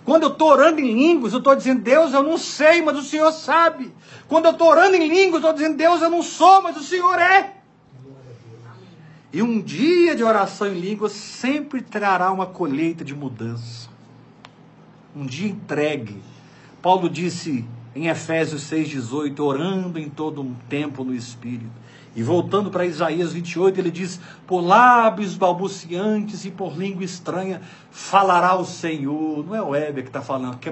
[0.04, 3.04] Quando eu estou orando em línguas, eu estou dizendo, Deus, eu não sei, mas o
[3.04, 3.94] Senhor sabe.
[4.28, 6.84] Quando eu estou orando em línguas, eu estou dizendo, Deus, eu não sou, mas o
[6.84, 7.61] Senhor é.
[9.34, 13.90] E um dia de oração em línguas sempre trará uma colheita de mudança.
[15.16, 16.22] Um dia entregue.
[16.82, 17.66] Paulo disse
[17.96, 21.82] em Efésios 6,18, orando em todo um tempo no Espírito.
[22.14, 28.54] E voltando para Isaías 28, ele diz: Por lábios balbuciantes e por língua estranha falará
[28.56, 29.46] o Senhor.
[29.46, 30.70] Não é o Heber que está falando, que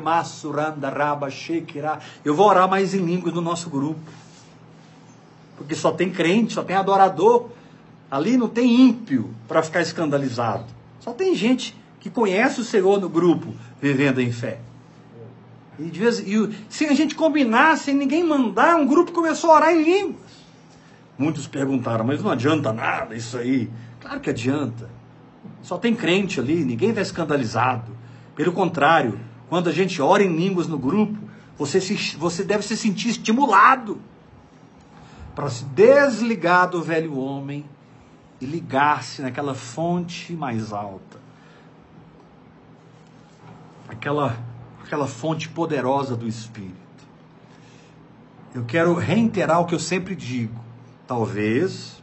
[2.26, 4.02] Eu vou orar mais em línguas no nosso grupo.
[5.56, 7.50] Porque só tem crente, só tem adorador.
[8.10, 10.66] Ali não tem ímpio para ficar escandalizado.
[11.00, 14.60] Só tem gente que conhece o Senhor no grupo, vivendo em fé.
[15.78, 19.74] E, vez, e sem a gente combinar, sem ninguém mandar, um grupo começou a orar
[19.74, 20.30] em línguas.
[21.18, 23.70] Muitos perguntaram, mas não adianta nada isso aí.
[24.00, 24.90] Claro que adianta.
[25.62, 27.96] Só tem crente ali, ninguém está escandalizado.
[28.36, 29.20] Pelo contrário,
[29.50, 31.18] quando a gente ora em línguas no grupo,
[31.58, 34.00] você, se, você deve se sentir estimulado
[35.36, 37.66] para se desligar do velho homem
[38.42, 41.20] e ligar-se naquela fonte mais alta.
[43.88, 44.38] Aquela,
[44.84, 46.78] aquela fonte poderosa do Espírito.
[48.54, 50.60] Eu quero reiterar o que eu sempre digo.
[51.08, 52.02] Talvez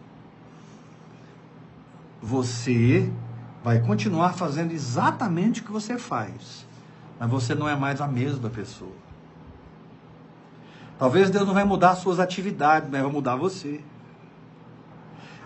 [2.20, 3.10] você
[3.62, 6.66] vai continuar fazendo exatamente o que você faz,
[7.18, 8.94] mas você não é mais a mesma pessoa.
[10.98, 13.80] Talvez Deus não vai mudar as suas atividades, mas vai mudar você.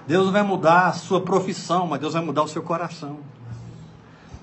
[0.07, 3.21] Deus não vai mudar a sua profissão, mas Deus vai mudar o seu coração.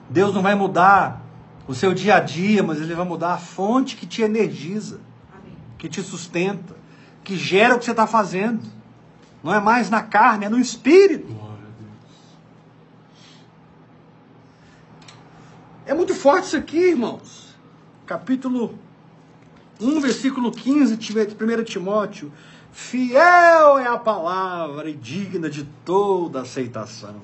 [0.09, 1.21] Deus não vai mudar
[1.67, 4.99] o seu dia a dia, mas Ele vai mudar a fonte que te energiza.
[5.77, 6.75] que te sustenta,
[7.23, 8.63] que gera o que você está fazendo.
[9.43, 11.35] Não é mais na carne, é no espírito.
[15.85, 17.55] É muito forte isso aqui, irmãos.
[18.05, 18.77] Capítulo
[19.79, 22.31] 1, versículo 15 de 1 Timóteo.
[22.71, 27.15] Fiel é a palavra e digna de toda aceitação.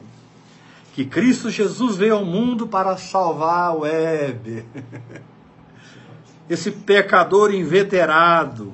[0.93, 4.65] Que Cristo Jesus veio ao mundo para salvar o Heber.
[6.49, 8.73] Esse pecador inveterado.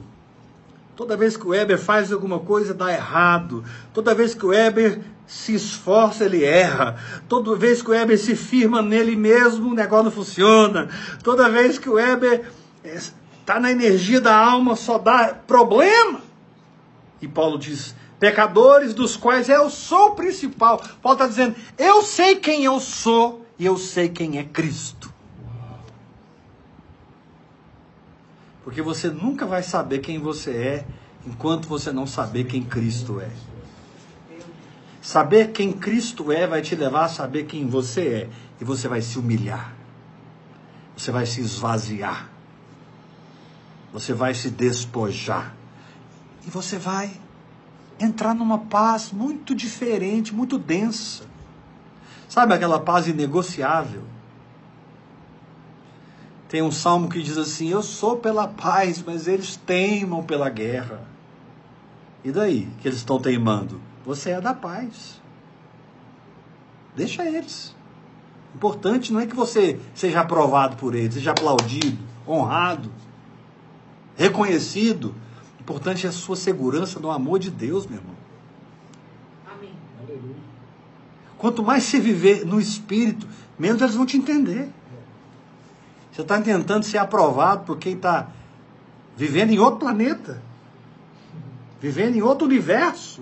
[0.99, 3.63] Toda vez que o Weber faz alguma coisa, dá errado.
[3.93, 6.97] Toda vez que o Weber se esforça, ele erra.
[7.29, 10.89] Toda vez que o Weber se firma nele mesmo, o negócio não funciona.
[11.23, 12.51] Toda vez que o Weber
[12.83, 16.19] está eh, na energia da alma, só dá problema.
[17.21, 20.81] E Paulo diz: pecadores dos quais eu sou o principal.
[21.01, 25.13] Paulo está dizendo: eu sei quem eu sou e eu sei quem é Cristo.
[28.63, 30.85] Porque você nunca vai saber quem você é
[31.25, 33.29] enquanto você não saber quem Cristo é.
[35.01, 38.29] Saber quem Cristo é vai te levar a saber quem você é.
[38.61, 39.73] E você vai se humilhar.
[40.95, 42.29] Você vai se esvaziar.
[43.93, 45.55] Você vai se despojar.
[46.49, 47.11] E você vai
[47.99, 51.25] entrar numa paz muito diferente, muito densa.
[52.27, 54.01] Sabe aquela paz inegociável?
[56.47, 61.03] Tem um salmo que diz assim: Eu sou pela paz, mas eles teimam pela guerra.
[62.23, 63.79] E daí que eles estão teimando?
[64.03, 65.21] Você é da paz.
[66.95, 67.75] Deixa eles.
[68.55, 72.91] O importante não é que você seja aprovado por eles, seja aplaudido, honrado,
[74.17, 75.13] reconhecido
[75.69, 78.15] importante é a sua segurança no amor de Deus, meu irmão.
[79.53, 79.71] Amém.
[81.37, 83.27] Quanto mais você viver no Espírito,
[83.57, 84.67] menos eles vão te entender.
[86.11, 88.29] Você está tentando ser aprovado por quem está
[89.15, 90.41] vivendo em outro planeta,
[91.79, 93.21] vivendo em outro universo.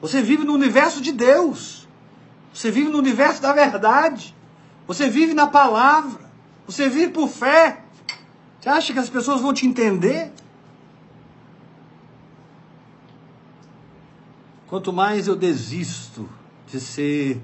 [0.00, 1.86] Você vive no universo de Deus.
[2.52, 4.34] Você vive no universo da verdade.
[4.88, 6.28] Você vive na palavra.
[6.66, 7.84] Você vive por fé.
[8.60, 10.32] Você acha que as pessoas vão te entender?
[14.72, 16.26] Quanto mais eu desisto
[16.66, 17.38] de ser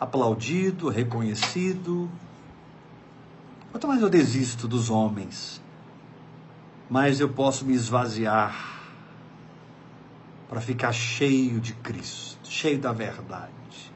[0.00, 2.10] aplaudido, reconhecido,
[3.70, 5.62] quanto mais eu desisto dos homens,
[6.90, 8.80] mais eu posso me esvaziar
[10.48, 13.92] para ficar cheio de Cristo, cheio da verdade.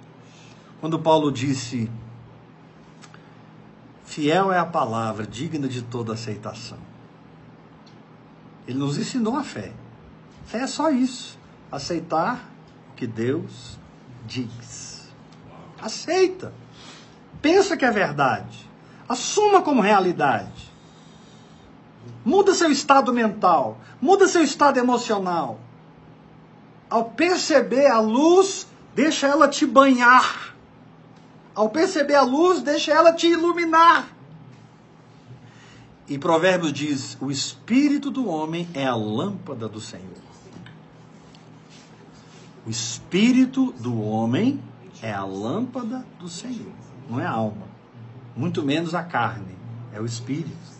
[0.81, 1.91] Quando Paulo disse:
[4.05, 6.79] Fiel é a palavra, digna de toda aceitação.
[8.65, 9.73] Ele nos ensinou a fé.
[10.47, 12.50] Fé é só isso aceitar
[12.90, 13.79] o que Deus
[14.27, 15.09] diz.
[15.81, 16.53] Aceita.
[17.42, 18.68] Pensa que é verdade.
[19.09, 20.72] Assuma como realidade.
[22.24, 23.79] Muda seu estado mental.
[24.00, 25.61] Muda seu estado emocional.
[26.88, 30.55] Ao perceber a luz, deixa ela te banhar.
[31.55, 34.09] Ao perceber a luz, deixa ela te iluminar.
[36.09, 40.34] E Provérbios diz: o espírito do homem é a lâmpada do Senhor.
[42.66, 44.61] O espírito do homem
[45.03, 46.72] é a lâmpada do Senhor,
[47.09, 47.66] não é a alma.
[48.35, 49.55] Muito menos a carne,
[49.92, 50.74] é o espírito.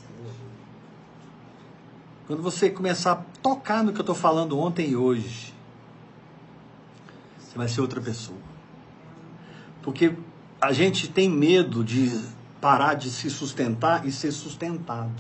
[2.27, 5.53] Quando você começar a tocar no que eu estou falando ontem e hoje,
[7.39, 8.39] você vai ser outra pessoa.
[9.83, 10.17] Porque
[10.59, 12.19] a gente tem medo de
[12.61, 15.13] parar de se sustentar e ser sustentado.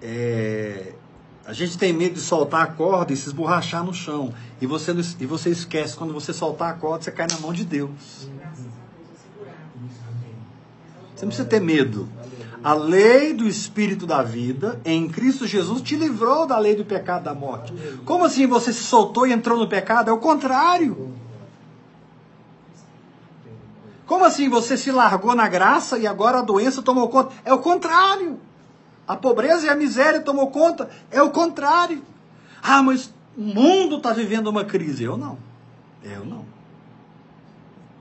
[0.00, 0.94] É,
[1.46, 4.32] a gente tem medo de soltar a corda e se esborrachar no chão.
[4.60, 7.64] E você, e você esquece, quando você soltar a corda, você cai na mão de
[7.64, 8.28] Deus.
[11.14, 12.08] Você não precisa ter medo.
[12.62, 17.24] A lei do Espírito da vida em Cristo Jesus te livrou da lei do pecado
[17.24, 17.74] da morte.
[18.06, 20.08] Como assim você se soltou e entrou no pecado?
[20.08, 21.12] É o contrário.
[24.06, 27.34] Como assim você se largou na graça e agora a doença tomou conta?
[27.44, 28.40] É o contrário.
[29.06, 30.88] A pobreza e a miséria tomou conta.
[31.10, 32.02] É o contrário.
[32.62, 35.04] Ah, mas o mundo está vivendo uma crise.
[35.04, 35.38] Eu não.
[36.02, 36.44] Eu não.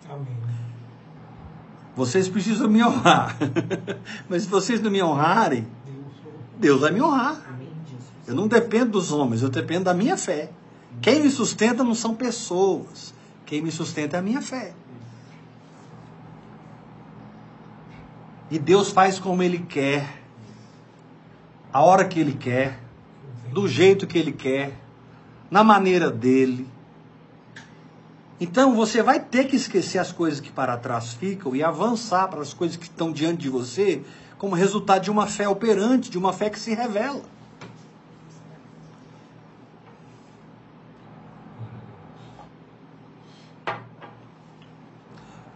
[0.10, 0.44] Amém.
[1.96, 3.38] Vocês precisam me honrar.
[4.28, 5.68] mas se vocês não me honrarem,
[6.58, 7.38] Deus vai me honrar.
[8.26, 10.50] Eu não dependo dos homens, eu dependo da minha fé.
[11.02, 13.14] Quem me sustenta não são pessoas.
[13.46, 14.74] Quem me sustenta é a minha fé.
[18.50, 20.23] E Deus faz como Ele quer
[21.74, 22.80] a hora que ele quer,
[23.52, 24.74] do jeito que ele quer,
[25.50, 26.70] na maneira dele.
[28.40, 32.42] Então você vai ter que esquecer as coisas que para trás ficam e avançar para
[32.42, 34.04] as coisas que estão diante de você
[34.38, 37.22] como resultado de uma fé operante, de uma fé que se revela.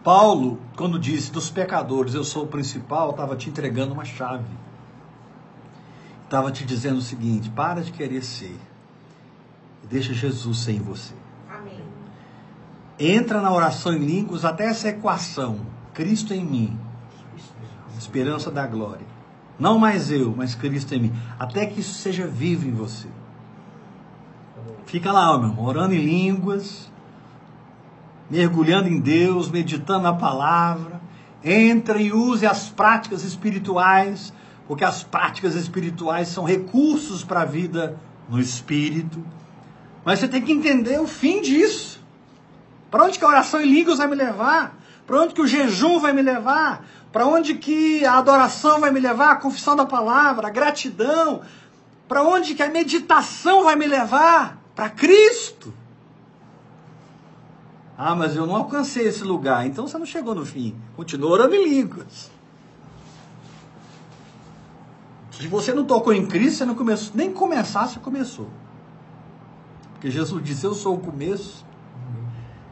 [0.02, 4.67] Paulo, quando disse dos pecadores, eu sou o principal, estava te entregando uma chave.
[6.28, 8.54] Estava te dizendo o seguinte: para de querer ser.
[9.88, 11.14] Deixa Jesus ser em você.
[11.50, 11.80] Amém.
[12.98, 15.60] Entra na oração em línguas até essa equação:
[15.94, 16.78] Cristo em mim,
[17.96, 19.06] esperança da glória.
[19.58, 21.12] Não mais eu, mas Cristo em mim.
[21.38, 23.08] Até que isso seja vivo em você.
[24.84, 26.92] Fica lá, meu irmão, orando em línguas,
[28.28, 31.00] mergulhando em Deus, meditando na palavra.
[31.42, 34.30] Entre e use as práticas espirituais,
[34.68, 37.98] porque as práticas espirituais são recursos para a vida
[38.28, 39.24] no espírito.
[40.04, 42.04] Mas você tem que entender o fim disso.
[42.90, 44.78] Para onde que a oração em línguas vai me levar?
[45.06, 46.84] Para onde que o jejum vai me levar?
[47.10, 49.30] Para onde que a adoração vai me levar?
[49.30, 51.40] A confissão da palavra, a gratidão?
[52.06, 54.58] Para onde que a meditação vai me levar?
[54.76, 55.72] Para Cristo.
[57.96, 59.66] Ah, mas eu não alcancei esse lugar.
[59.66, 60.76] Então você não chegou no fim.
[60.94, 62.30] Continua orando em línguas.
[65.38, 67.12] Se você não tocou em Cristo, você não começou.
[67.14, 68.48] Nem começar, você começou.
[69.92, 71.64] Porque Jesus disse: Eu sou o começo,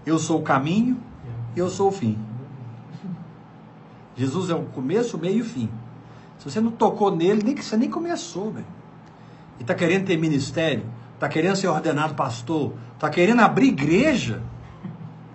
[0.04, 1.00] eu sou o caminho,
[1.54, 2.18] eu sou o fim.
[4.16, 5.70] Jesus é o começo, o meio e o fim.
[6.38, 8.66] Se você não tocou nele, nem que você nem começou, velho.
[9.58, 14.42] E está querendo ter ministério, está querendo ser ordenado pastor, está querendo abrir igreja.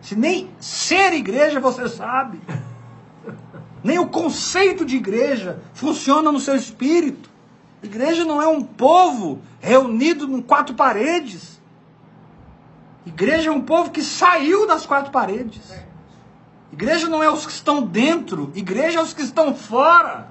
[0.02, 2.42] Se nem ser igreja você sabe.
[3.84, 7.30] Nem o conceito de igreja funciona no seu espírito.
[7.82, 11.60] Igreja não é um povo reunido em quatro paredes.
[13.06, 15.62] Igreja é um povo que saiu das quatro paredes.
[16.72, 20.30] Igreja não é os que estão dentro, igreja é os que estão fora.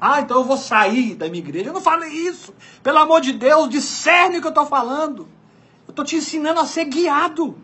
[0.00, 1.68] Ah, então eu vou sair da minha igreja.
[1.68, 2.54] Eu não falei isso.
[2.82, 5.28] Pelo amor de Deus, discerne o que eu estou falando.
[5.86, 7.56] Eu estou te ensinando a ser guiado.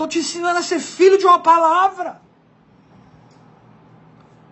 [0.00, 2.22] Estou te ensinando a ser filho de uma palavra.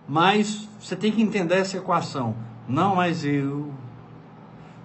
[0.07, 2.35] Mas você tem que entender essa equação.
[2.67, 3.73] Não mais eu,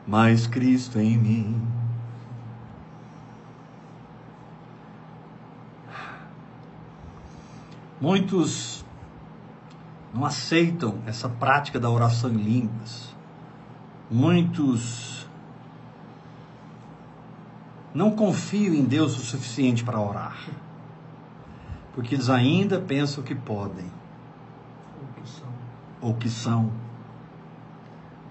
[0.06, 1.68] mas Cristo em mim.
[8.00, 8.82] Muitos
[10.14, 13.14] não aceitam essa prática da oração em línguas.
[14.10, 15.23] Muitos
[17.94, 20.36] não confiam em Deus o suficiente para orar.
[21.94, 23.86] Porque eles ainda pensam que podem.
[25.00, 25.48] O que são.
[26.00, 26.72] Ou que são.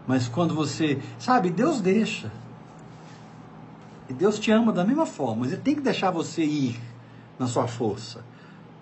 [0.06, 1.02] Mas quando você.
[1.18, 2.30] Sabe, Deus deixa.
[4.10, 5.42] E Deus te ama da mesma forma.
[5.42, 6.78] Mas Ele tem que deixar você ir
[7.40, 8.22] na sua força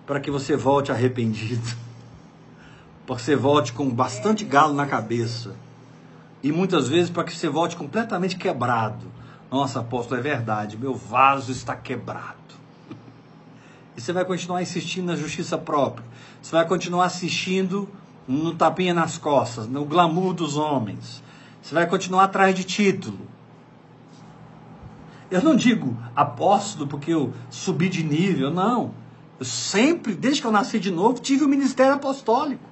[0.06, 1.76] para que você volte arrependido,
[3.06, 5.54] para que você volte com bastante galo na cabeça,
[6.42, 9.11] e muitas vezes para que você volte completamente quebrado.
[9.52, 12.38] Nossa, apóstolo, é verdade, meu vaso está quebrado.
[13.94, 16.06] E você vai continuar insistindo na justiça própria,
[16.40, 17.86] você vai continuar assistindo
[18.26, 21.22] no tapinha nas costas, no glamour dos homens,
[21.60, 23.18] você vai continuar atrás de título.
[25.30, 28.94] Eu não digo apóstolo porque eu subi de nível, não.
[29.38, 32.64] Eu sempre, desde que eu nasci de novo, tive o ministério apostólico.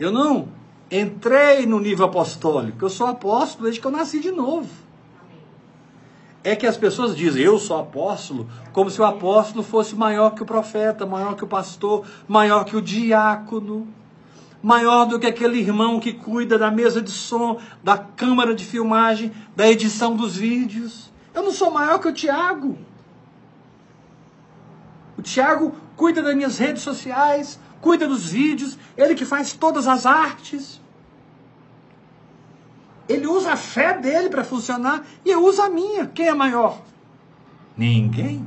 [0.00, 0.48] Eu não
[0.90, 2.84] entrei no nível apostólico.
[2.84, 4.87] Eu sou apóstolo desde que eu nasci de novo.
[6.48, 10.42] É que as pessoas dizem, eu sou apóstolo, como se o apóstolo fosse maior que
[10.42, 13.86] o profeta, maior que o pastor, maior que o diácono,
[14.62, 19.30] maior do que aquele irmão que cuida da mesa de som, da câmara de filmagem,
[19.54, 21.12] da edição dos vídeos.
[21.34, 22.78] Eu não sou maior que o Tiago.
[25.18, 30.06] O Tiago cuida das minhas redes sociais, cuida dos vídeos, ele que faz todas as
[30.06, 30.77] artes.
[33.08, 36.06] Ele usa a fé dele para funcionar e eu uso a minha.
[36.06, 36.80] Quem é maior?
[37.76, 38.46] Ninguém.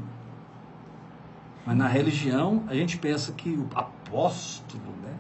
[1.66, 5.14] Mas na religião a gente pensa que o apóstolo, né?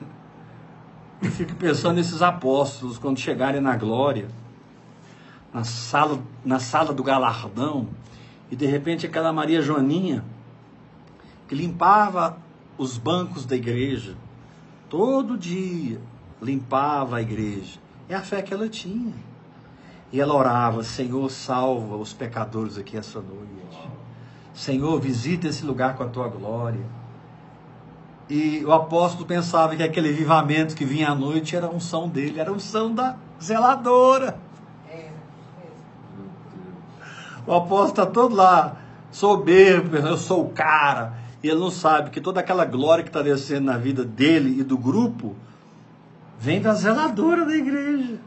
[1.20, 4.28] Eu fico pensando nesses apóstolos quando chegarem na glória,
[5.52, 7.88] na sala, na sala do galardão,
[8.50, 10.24] e de repente aquela Maria Joaninha
[11.48, 12.38] que limpava
[12.76, 14.16] os bancos da igreja,
[14.88, 16.00] todo dia
[16.40, 17.80] limpava a igreja.
[18.08, 19.12] É a fé que ela tinha.
[20.12, 23.48] E ela orava: Senhor, salva os pecadores aqui essa noite.
[24.54, 26.84] Senhor, visita esse lugar com a tua glória.
[28.28, 32.40] E o apóstolo pensava que aquele vivamento que vinha à noite era a unção dele,
[32.40, 34.38] era a unção da zeladora.
[37.46, 38.76] O apóstolo está todo lá,
[39.10, 43.22] soberbo, eu sou o cara, e ele não sabe que toda aquela glória que está
[43.22, 45.34] descendo na vida dele e do grupo
[46.38, 48.18] vem da zeladora da igreja.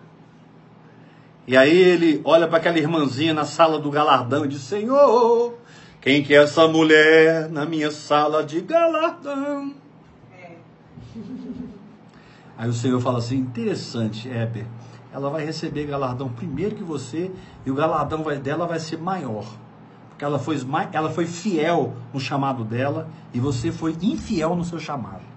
[1.48, 5.56] E aí ele olha para aquela irmãzinha na sala do galardão e diz: Senhor,
[6.00, 9.74] quem que é essa mulher na minha sala de galardão?
[10.32, 10.52] É.
[12.58, 14.66] Aí o Senhor fala assim: interessante, Heber.
[15.14, 17.30] Ela vai receber galardão primeiro que você,
[17.66, 19.46] e o galardão vai, dela vai ser maior.
[20.10, 20.58] Porque ela foi,
[20.94, 25.31] ela foi fiel no chamado dela, e você foi infiel no seu chamado.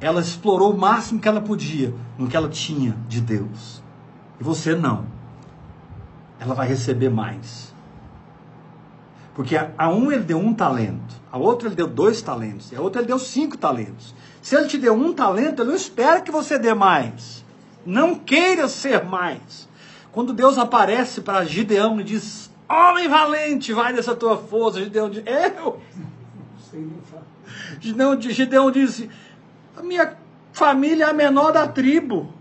[0.00, 3.82] Ela explorou o máximo que ela podia no que ela tinha de Deus.
[4.40, 5.20] E você não
[6.40, 7.72] ela vai receber mais.
[9.34, 12.76] Porque a, a um ele deu um talento, a outro ele deu dois talentos, e
[12.76, 14.14] a outra ele deu cinco talentos.
[14.42, 17.44] Se ele te deu um talento, ele não espera que você dê mais.
[17.84, 19.68] Não queira ser mais.
[20.10, 25.22] Quando Deus aparece para Gideão e diz: Homem valente, vai dessa tua força, Gideão diz:
[25.26, 25.80] Eu.
[27.80, 29.10] Gideão, Gideão disse:
[29.80, 30.14] A minha
[30.52, 32.34] família é a menor da tribo.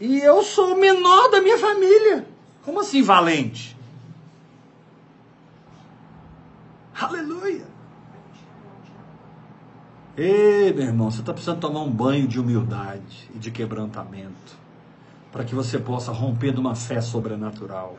[0.00, 2.26] E eu sou o menor da minha família.
[2.64, 3.76] Como assim valente?
[7.00, 7.64] Aleluia!
[10.16, 14.56] Ei, meu irmão, você está precisando tomar um banho de humildade e de quebrantamento
[15.30, 17.96] para que você possa romper de uma fé sobrenatural.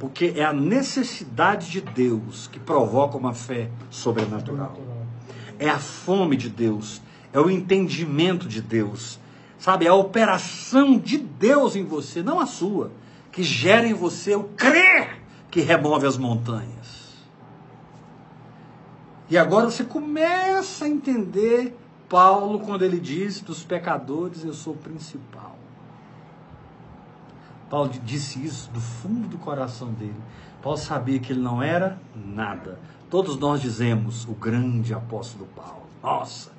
[0.00, 4.76] Porque é a necessidade de Deus que provoca uma fé sobrenatural.
[5.58, 7.02] É a fome de Deus,
[7.32, 9.18] é o entendimento de Deus,
[9.58, 9.86] sabe?
[9.86, 12.90] É a operação de Deus em você, não a sua
[13.30, 15.20] que gera em você o crer
[15.50, 17.10] que remove as montanhas.
[19.28, 21.76] E agora você começa a entender
[22.08, 25.56] Paulo quando ele diz: dos pecadores eu sou o principal.
[27.68, 30.20] Paulo disse isso do fundo do coração dele.
[30.60, 32.80] Paulo sabia que ele não era nada.
[33.08, 35.86] Todos nós dizemos o grande apóstolo Paulo.
[36.02, 36.50] Nossa,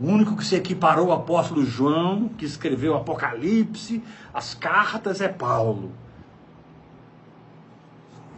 [0.00, 5.28] o único que se equiparou ao apóstolo João, que escreveu o Apocalipse, as cartas, é
[5.28, 5.92] Paulo.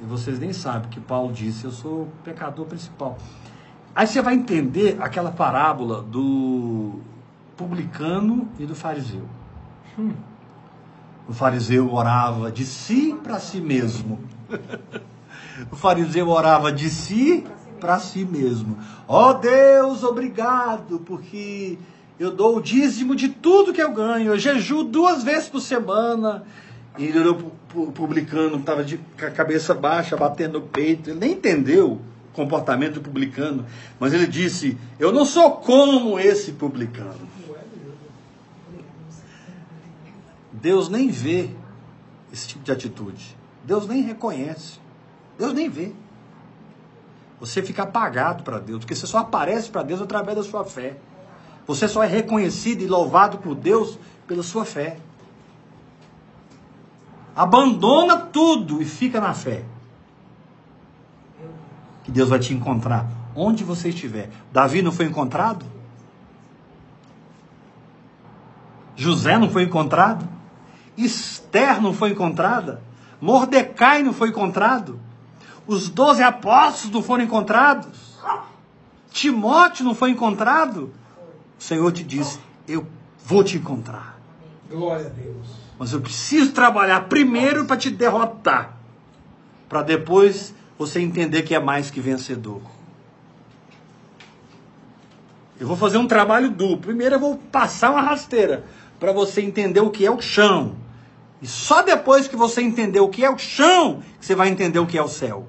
[0.03, 3.17] E vocês nem sabem que Paulo disse: Eu sou o pecador principal.
[3.95, 6.99] Aí você vai entender aquela parábola do
[7.57, 9.29] publicano e do fariseu.
[9.97, 10.13] Hum.
[11.29, 14.19] O fariseu orava de si para si mesmo.
[15.71, 17.62] o fariseu orava de si para
[17.99, 18.79] si mesmo.
[19.09, 21.79] Ó oh Deus, obrigado, porque
[22.19, 24.33] eu dou o dízimo de tudo que eu ganho.
[24.33, 26.45] Eu jejuo duas vezes por semana.
[26.99, 31.11] E ele olhou o publicano, estava com a cabeça baixa, batendo no peito.
[31.11, 32.01] Ele nem entendeu o
[32.35, 33.65] comportamento do publicano.
[33.99, 37.33] Mas ele disse: Eu não sou como esse publicano.
[40.53, 41.51] Deus nem vê
[42.33, 43.37] esse tipo de atitude.
[43.65, 44.79] Deus nem reconhece.
[45.39, 45.93] Deus nem vê.
[47.43, 50.97] Você fica apagado para Deus, porque você só aparece para Deus através da sua fé.
[51.67, 54.97] Você só é reconhecido e louvado por Deus pela sua fé.
[57.35, 59.65] Abandona tudo e fica na fé.
[62.05, 64.31] Que Deus vai te encontrar onde você estiver.
[64.53, 65.67] Davi não foi encontrado?
[68.95, 70.29] José não foi encontrado?
[70.97, 72.81] Esther não foi encontrada?
[73.21, 75.01] Mordecai não foi encontrado?
[75.73, 78.19] Os doze apóstolos não foram encontrados?
[79.11, 80.93] Timóteo não foi encontrado?
[81.59, 82.87] O Senhor te disse: Eu
[83.25, 84.21] vou te encontrar.
[84.71, 85.47] Glória a Deus.
[85.79, 88.77] Mas eu preciso trabalhar primeiro para te derrotar,
[89.69, 92.61] para depois você entender que é mais que vencedor.
[95.59, 96.79] Eu vou fazer um trabalho duplo.
[96.79, 98.65] Primeiro eu vou passar uma rasteira
[99.01, 100.77] para você entender o que é o chão.
[101.41, 104.79] E só depois que você entender o que é o chão, que você vai entender
[104.79, 105.47] o que é o céu.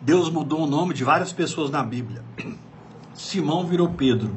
[0.00, 2.24] Deus mudou o nome de várias pessoas na Bíblia.
[3.14, 4.34] Simão virou Pedro.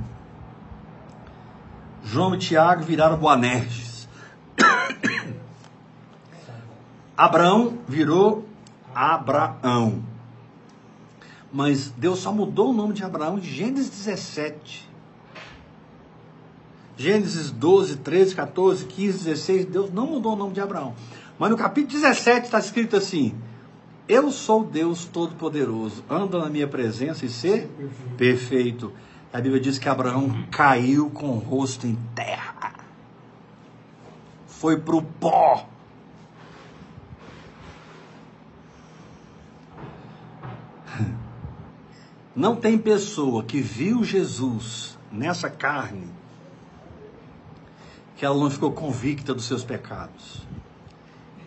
[2.03, 4.09] João e Tiago viraram Boanerges.
[7.15, 8.45] Abraão virou
[8.93, 10.03] Abraão.
[11.51, 14.89] Mas Deus só mudou o nome de Abraão de Gênesis 17.
[16.97, 20.93] Gênesis 12, 13, 14, 15, 16, Deus não mudou o nome de Abraão.
[21.39, 23.33] Mas no capítulo 17 está escrito assim:
[24.07, 28.15] Eu sou Deus Todo-Poderoso, anda na minha presença e ser perfeito.
[28.17, 28.93] perfeito.
[29.31, 32.73] A Bíblia diz que Abraão caiu com o rosto em terra,
[34.45, 35.67] foi para o pó
[42.35, 46.07] Não tem pessoa que viu Jesus nessa carne
[48.15, 50.41] que ela não ficou convicta dos seus pecados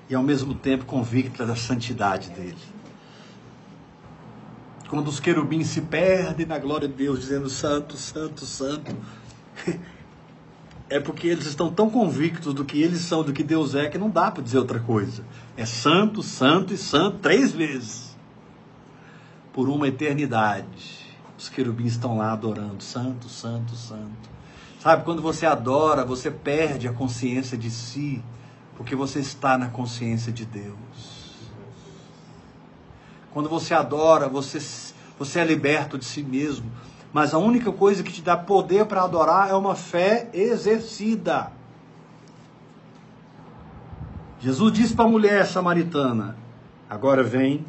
[0.08, 2.56] e ao mesmo tempo convicta da santidade dele.
[4.88, 8.94] Quando os querubins se perdem na glória de Deus, dizendo santo, santo, santo,
[10.88, 13.98] é porque eles estão tão convictos do que eles são, do que Deus é, que
[13.98, 15.24] não dá para dizer outra coisa.
[15.56, 18.16] É santo, santo e santo três vezes.
[19.52, 21.04] Por uma eternidade.
[21.36, 24.36] Os querubins estão lá adorando, santo, santo, santo.
[24.78, 28.22] Sabe, quando você adora, você perde a consciência de si,
[28.76, 31.16] porque você está na consciência de Deus.
[33.32, 34.58] Quando você adora, você,
[35.18, 36.70] você é liberto de si mesmo.
[37.12, 41.50] Mas a única coisa que te dá poder para adorar é uma fé exercida.
[44.40, 46.36] Jesus disse para a mulher samaritana:
[46.88, 47.64] agora vem,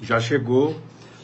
[0.00, 0.78] já chegou,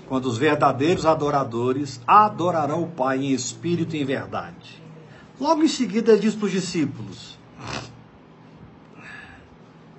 [0.08, 4.82] quando os verdadeiros adoradores adorarão o Pai em espírito e em verdade.
[5.40, 7.33] Logo em seguida, diz para os discípulos: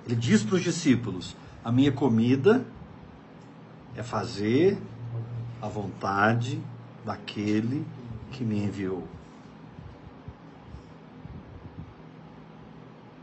[0.06, 2.64] ele diz para os discípulos: a minha comida
[3.96, 4.78] é fazer
[5.60, 6.60] a vontade
[7.04, 7.84] daquele
[8.30, 9.06] que me enviou.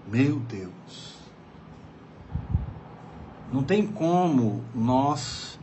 [0.07, 1.13] Meu Deus.
[3.51, 5.59] Não tem como nós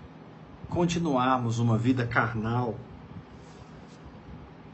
[0.68, 2.76] continuarmos uma vida carnal,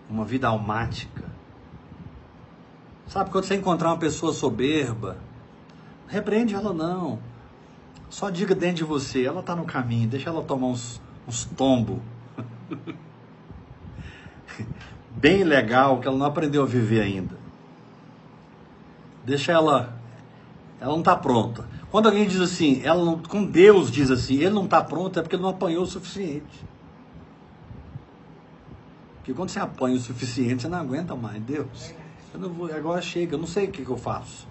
[0.09, 1.24] uma vida almática.
[3.09, 5.16] Sabe, quando você encontrar uma pessoa soberba,
[6.09, 7.19] repreende ela não.
[8.09, 11.99] Só diga dentro de você, ela está no caminho, deixa ela tomar uns, uns tombos.
[15.17, 17.37] bem legal que ela não aprendeu a viver ainda.
[19.25, 19.97] Deixa ela.
[20.81, 21.67] Ela não está pronta.
[21.91, 25.23] Quando alguém diz assim, ela não, com Deus diz assim, ele não está pronto, é
[25.23, 26.65] porque não apanhou o suficiente.
[29.17, 31.43] Porque quando você apanha o suficiente, você não aguenta mais.
[31.43, 31.95] Deus,
[32.35, 34.47] eu não vou, agora chega, eu não sei o que, que eu faço.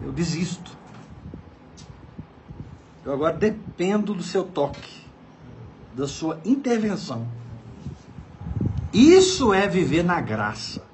[0.00, 0.76] Eu desisto.
[3.04, 5.02] Eu agora dependo do seu toque,
[5.94, 7.26] da sua intervenção.
[8.92, 10.84] Isso é viver na graça.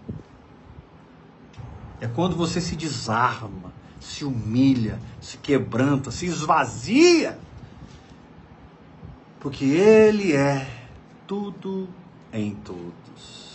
[2.00, 7.38] É quando você se desarma, se humilha, se quebranta, se esvazia.
[9.40, 10.66] Porque Ele é
[11.26, 11.88] tudo
[12.32, 13.48] em todos.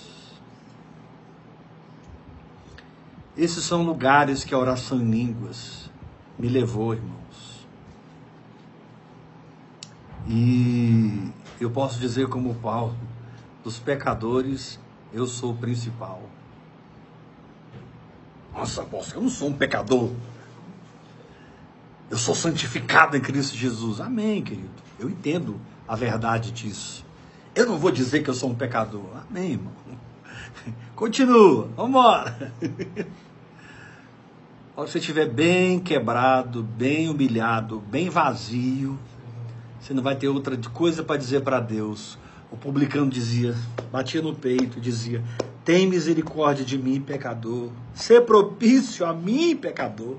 [3.36, 5.89] Esses são lugares que a oração em línguas
[6.38, 7.22] me levou, irmãos.
[10.28, 12.95] E eu posso dizer como Paulo,
[13.63, 14.80] dos pecadores,
[15.13, 16.21] eu sou o principal.
[18.53, 20.11] Nossa, apóstolo, eu não sou um pecador.
[22.09, 23.99] Eu sou santificado em Cristo Jesus.
[23.99, 24.69] Amém, querido.
[24.99, 27.03] Eu entendo a verdade disso.
[27.55, 29.05] Eu não vou dizer que eu sou um pecador.
[29.30, 29.74] Amém, irmão.
[30.95, 32.53] Continua, vamos embora.
[34.76, 38.97] Quando você estiver bem quebrado, bem humilhado, bem vazio,
[39.84, 42.17] você não vai ter outra coisa para dizer para Deus
[42.53, 43.55] o publicano dizia,
[43.91, 45.23] batia no peito, dizia:
[45.65, 47.71] Tem misericórdia de mim, pecador.
[47.95, 50.17] Ser propício a mim, pecador.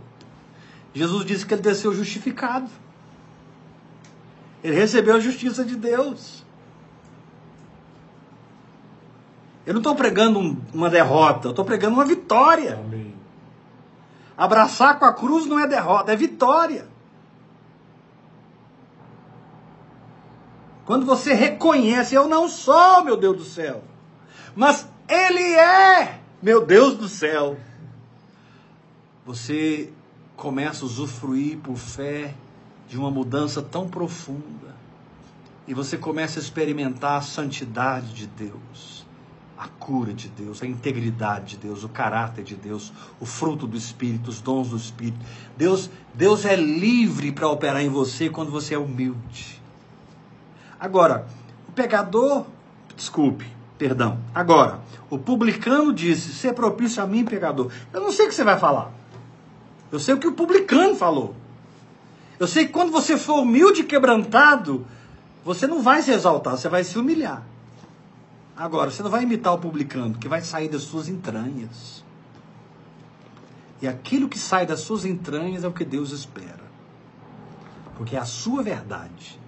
[0.92, 2.68] Jesus disse que ele desceu justificado.
[4.64, 6.44] Ele recebeu a justiça de Deus.
[9.64, 12.80] Eu não estou pregando um, uma derrota, eu estou pregando uma vitória.
[12.84, 13.14] Amém.
[14.36, 16.88] Abraçar com a cruz não é derrota, é vitória.
[20.85, 23.82] Quando você reconhece, eu não sou, meu Deus do céu,
[24.55, 27.57] mas Ele é, meu Deus do céu.
[29.24, 29.91] Você
[30.37, 32.35] começa a usufruir por fé
[32.89, 34.74] de uma mudança tão profunda.
[35.66, 39.07] E você começa a experimentar a santidade de Deus,
[39.57, 43.74] a cura de Deus, a integridade de Deus, o caráter de Deus, o fruto do
[43.74, 45.18] Espírito, os dons do Espírito.
[45.57, 49.63] Deus, Deus é livre para operar em você quando você é humilde.
[50.78, 51.26] Agora,
[51.68, 52.46] o pegador,
[52.96, 53.46] desculpe,
[53.78, 54.18] perdão.
[54.34, 57.70] Agora, o publicano disse: ser propício a mim, pecador.
[57.92, 58.90] Eu não sei o que você vai falar.
[59.90, 61.34] Eu sei o que o publicano falou.
[62.38, 64.84] Eu sei que quando você for humilde e quebrantado,
[65.44, 67.46] você não vai se exaltar, você vai se humilhar.
[68.56, 72.04] Agora, você não vai imitar o publicano, que vai sair das suas entranhas.
[73.82, 76.64] E aquilo que sai das suas entranhas é o que Deus espera.
[77.96, 79.38] Porque é a sua verdade.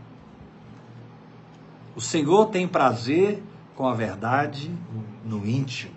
[1.97, 3.43] O Senhor tem prazer
[3.75, 4.71] com a verdade
[5.25, 5.95] no íntimo.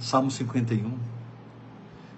[0.00, 0.98] Salmo 51.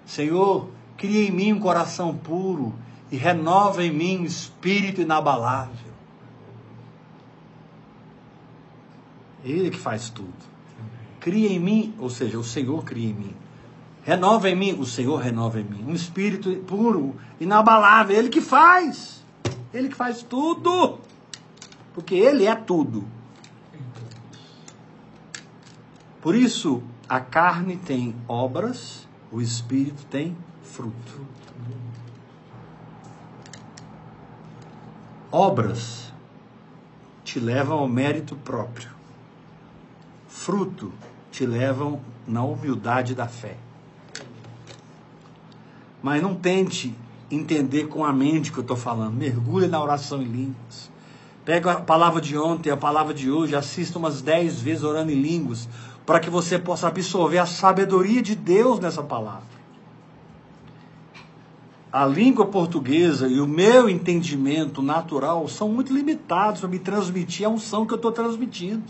[0.05, 2.73] Senhor, cria em mim um coração puro
[3.11, 5.91] e renova em mim um espírito inabalável.
[9.43, 10.33] Ele que faz tudo.
[11.19, 13.35] Cria em mim, ou seja, o Senhor cria em mim
[14.09, 15.85] Renova em mim, o Senhor renova em mim.
[15.87, 19.23] Um espírito puro, inabalável, Ele que faz.
[19.73, 20.97] Ele que faz tudo.
[21.93, 23.05] Porque Ele é tudo.
[26.21, 31.25] Por isso, a carne tem obras, o espírito tem fruto.
[35.31, 36.11] Obras
[37.23, 38.89] te levam ao mérito próprio.
[40.27, 40.91] Fruto
[41.31, 43.55] te levam na humildade da fé.
[46.01, 46.95] Mas não tente
[47.29, 49.13] entender com a mente que eu estou falando.
[49.13, 50.89] Mergulhe na oração em línguas.
[51.49, 55.19] Pega a palavra de ontem, a palavra de hoje, assista umas dez vezes orando em
[55.19, 55.67] línguas,
[56.05, 59.49] para que você possa absorver a sabedoria de Deus nessa palavra.
[61.91, 67.49] A língua portuguesa e o meu entendimento natural são muito limitados para me transmitir a
[67.49, 68.83] unção que eu estou transmitindo.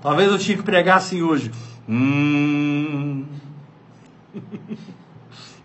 [0.00, 1.52] Talvez eu tinha que pregar assim hoje.
[1.86, 3.26] Hum.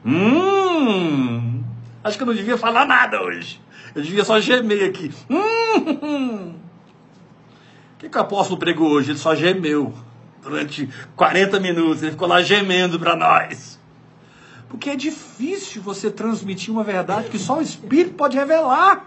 [0.05, 1.63] Hum.
[2.03, 3.62] Acho que eu não devia falar nada hoje.
[3.95, 5.11] Eu devia só gemer aqui.
[5.29, 6.55] Hum.
[7.93, 9.11] O que, que o apóstolo pregou hoje?
[9.11, 9.93] Ele só gemeu
[10.41, 12.01] durante 40 minutos.
[12.01, 13.79] Ele ficou lá gemendo para nós.
[14.67, 19.05] Porque é difícil você transmitir uma verdade que só o Espírito pode revelar.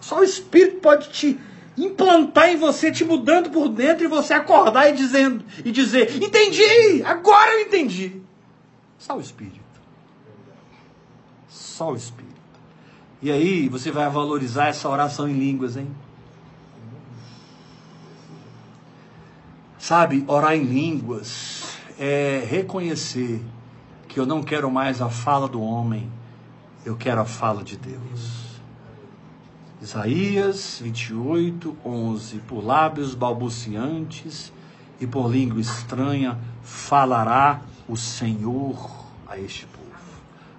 [0.00, 1.40] Só o Espírito pode te
[1.76, 7.02] implantar em você, te mudando por dentro e você acordar e dizendo e dizer: "Entendi!
[7.04, 8.20] Agora eu entendi".
[8.98, 9.60] Só o Espírito
[11.80, 12.29] só o Espírito.
[13.22, 15.88] E aí você vai valorizar essa oração em línguas, hein?
[19.78, 23.42] Sabe, orar em línguas é reconhecer
[24.08, 26.10] que eu não quero mais a fala do homem,
[26.84, 28.60] eu quero a fala de Deus.
[29.82, 32.38] Isaías 28, 11.
[32.40, 34.52] Por lábios balbuciantes
[35.00, 38.90] e por língua estranha falará o Senhor
[39.26, 39.86] a este povo.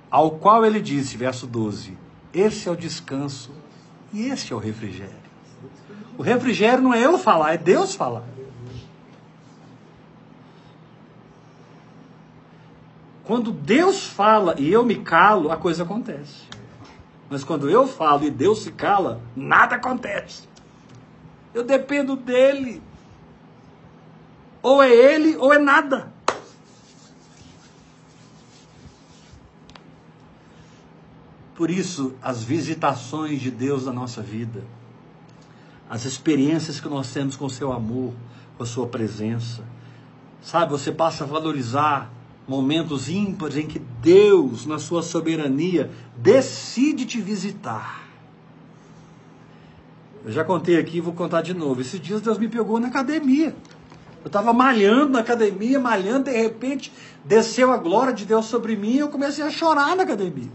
[0.09, 1.97] Ao qual ele disse, verso 12:
[2.33, 3.51] Esse é o descanso
[4.13, 5.21] e esse é o refrigério.
[6.17, 8.23] O refrigério não é eu falar, é Deus falar.
[13.23, 16.43] Quando Deus fala e eu me calo, a coisa acontece.
[17.29, 20.49] Mas quando eu falo e Deus se cala, nada acontece.
[21.53, 22.81] Eu dependo dele.
[24.61, 26.11] Ou é ele ou é nada.
[31.55, 34.63] Por isso, as visitações de Deus na nossa vida,
[35.89, 38.13] as experiências que nós temos com o seu amor,
[38.57, 39.63] com a sua presença,
[40.41, 42.11] sabe, você passa a valorizar
[42.47, 48.01] momentos ímpares em que Deus, na sua soberania, decide te visitar.
[50.23, 51.81] Eu já contei aqui, vou contar de novo.
[51.81, 53.55] Esses dias Deus me pegou na academia.
[54.23, 56.93] Eu estava malhando na academia, malhando, de repente
[57.25, 60.51] desceu a glória de Deus sobre mim e eu comecei a chorar na academia.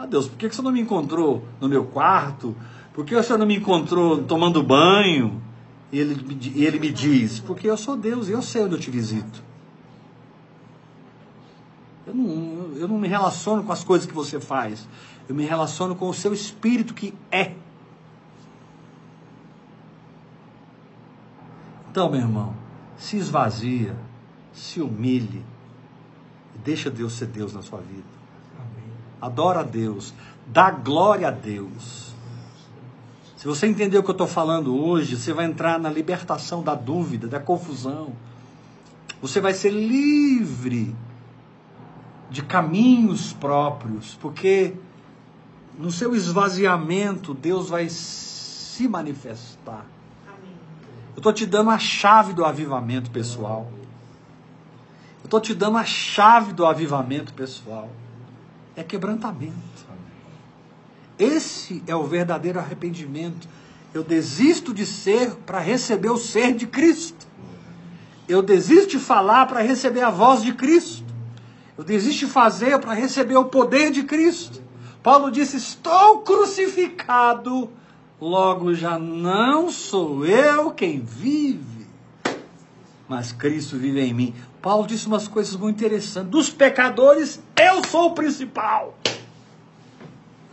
[0.00, 2.56] Ah, Deus, por que você não me encontrou no meu quarto?
[2.94, 5.42] Por que você não me encontrou tomando banho?
[5.92, 8.90] E ele, ele me diz: Porque eu sou Deus e eu sei onde eu te
[8.90, 9.44] visito.
[12.06, 14.88] Eu não, eu não me relaciono com as coisas que você faz.
[15.28, 17.52] Eu me relaciono com o seu espírito que é.
[21.90, 22.54] Então, meu irmão,
[22.96, 23.94] se esvazia,
[24.54, 25.44] se humilhe
[26.54, 28.19] e deixa Deus ser Deus na sua vida
[29.20, 30.14] adora a Deus,
[30.46, 32.10] dá glória a Deus.
[33.36, 36.74] Se você entender o que eu estou falando hoje, você vai entrar na libertação da
[36.74, 38.12] dúvida, da confusão.
[39.22, 40.94] Você vai ser livre
[42.30, 44.74] de caminhos próprios, porque
[45.78, 49.86] no seu esvaziamento Deus vai se manifestar.
[51.14, 53.70] Eu estou te dando a chave do avivamento pessoal.
[55.20, 57.88] Eu estou te dando a chave do avivamento pessoal
[58.76, 59.54] é quebrantamento.
[61.18, 63.48] Esse é o verdadeiro arrependimento.
[63.92, 67.26] Eu desisto de ser para receber o ser de Cristo.
[68.28, 71.04] Eu desisto de falar para receber a voz de Cristo.
[71.76, 74.62] Eu desisto de fazer para receber o poder de Cristo.
[75.02, 77.70] Paulo disse: Estou crucificado,
[78.20, 81.86] logo já não sou eu quem vive,
[83.08, 84.34] mas Cristo vive em mim.
[84.62, 86.30] Paulo disse umas coisas muito interessantes.
[86.30, 88.94] Dos pecadores, eu sou o principal.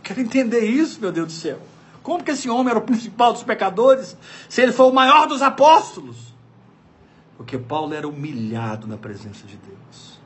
[0.02, 1.58] Quero entender isso, meu Deus do céu.
[2.02, 4.16] Como que esse homem era o principal dos pecadores,
[4.48, 6.16] se ele foi o maior dos apóstolos?
[7.36, 10.18] Porque Paulo era humilhado na presença de Deus.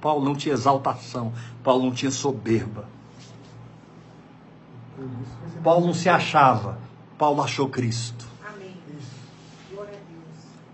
[0.00, 1.32] Paulo não tinha exaltação,
[1.64, 2.88] Paulo não tinha soberba.
[5.64, 6.78] Paulo não se achava,
[7.18, 8.24] Paulo achou Cristo.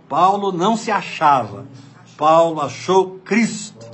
[0.06, 1.66] Paulo não se achava,
[2.16, 3.86] Paulo achou Cristo.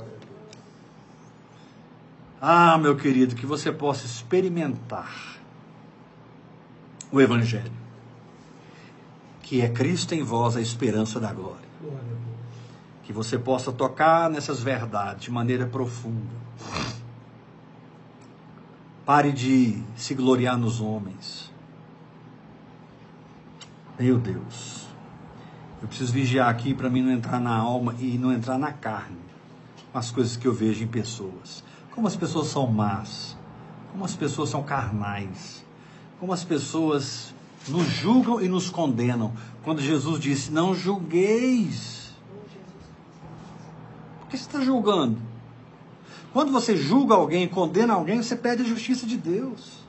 [2.39, 5.39] Ah, meu querido, que você possa experimentar
[7.11, 7.71] o Evangelho,
[9.43, 11.69] que é Cristo em vós, a esperança da glória.
[13.03, 16.41] Que você possa tocar nessas verdades de maneira profunda.
[19.05, 21.51] Pare de se gloriar nos homens.
[23.99, 24.80] Meu Deus.
[25.81, 29.17] Eu preciso vigiar aqui para mim não entrar na alma e não entrar na carne.
[29.93, 31.63] As coisas que eu vejo em pessoas.
[31.93, 33.35] Como as pessoas são más.
[33.91, 35.65] Como as pessoas são carnais.
[36.19, 37.33] Como as pessoas
[37.67, 39.33] nos julgam e nos condenam.
[39.63, 42.11] Quando Jesus disse: Não julgueis.
[44.19, 45.17] Por que você está julgando?
[46.31, 49.81] Quando você julga alguém, condena alguém, você pede a justiça de Deus.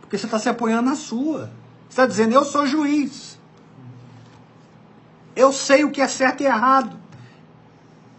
[0.00, 1.50] Porque você está se apoiando na sua.
[1.88, 3.38] Você está dizendo, eu sou juiz.
[5.36, 6.96] Eu sei o que é certo e errado.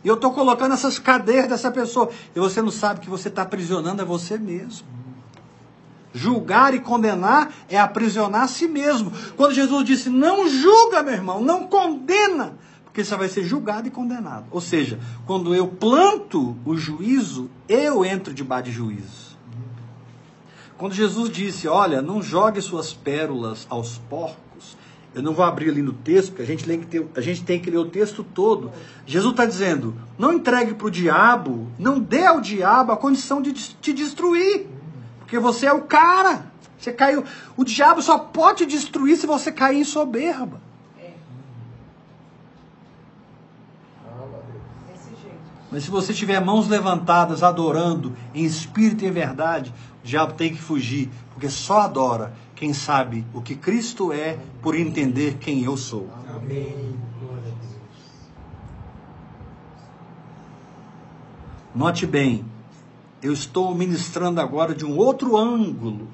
[0.03, 2.11] E eu estou colocando essas cadeiras dessa pessoa.
[2.35, 4.87] E você não sabe que você está aprisionando a você mesmo.
[6.13, 9.11] Julgar e condenar é aprisionar a si mesmo.
[9.35, 13.91] Quando Jesus disse, não julga, meu irmão, não condena, porque você vai ser julgado e
[13.91, 14.45] condenado.
[14.51, 19.35] Ou seja, quando eu planto o juízo, eu entro debaixo de juízo.
[20.77, 24.44] Quando Jesus disse, olha, não jogue suas pérolas aos porcos,
[25.15, 27.41] eu não vou abrir ali no texto, porque a gente tem que, ter, a gente
[27.43, 28.69] tem que ler o texto todo.
[29.05, 33.53] Jesus está dizendo, não entregue para o diabo, não dê ao diabo a condição de
[33.53, 34.67] te destruir,
[35.19, 36.51] porque você é o cara.
[36.77, 37.23] Você caiu.
[37.55, 40.59] O diabo só pode destruir se você cair em soberba.
[45.71, 50.53] Mas se você tiver mãos levantadas, adorando em espírito e em verdade, o diabo tem
[50.53, 55.75] que fugir, porque só adora quem sabe o que Cristo é por entender quem eu
[55.75, 56.09] sou.
[56.33, 56.95] Amém.
[61.75, 62.45] Note bem,
[63.21, 66.07] eu estou ministrando agora de um outro ângulo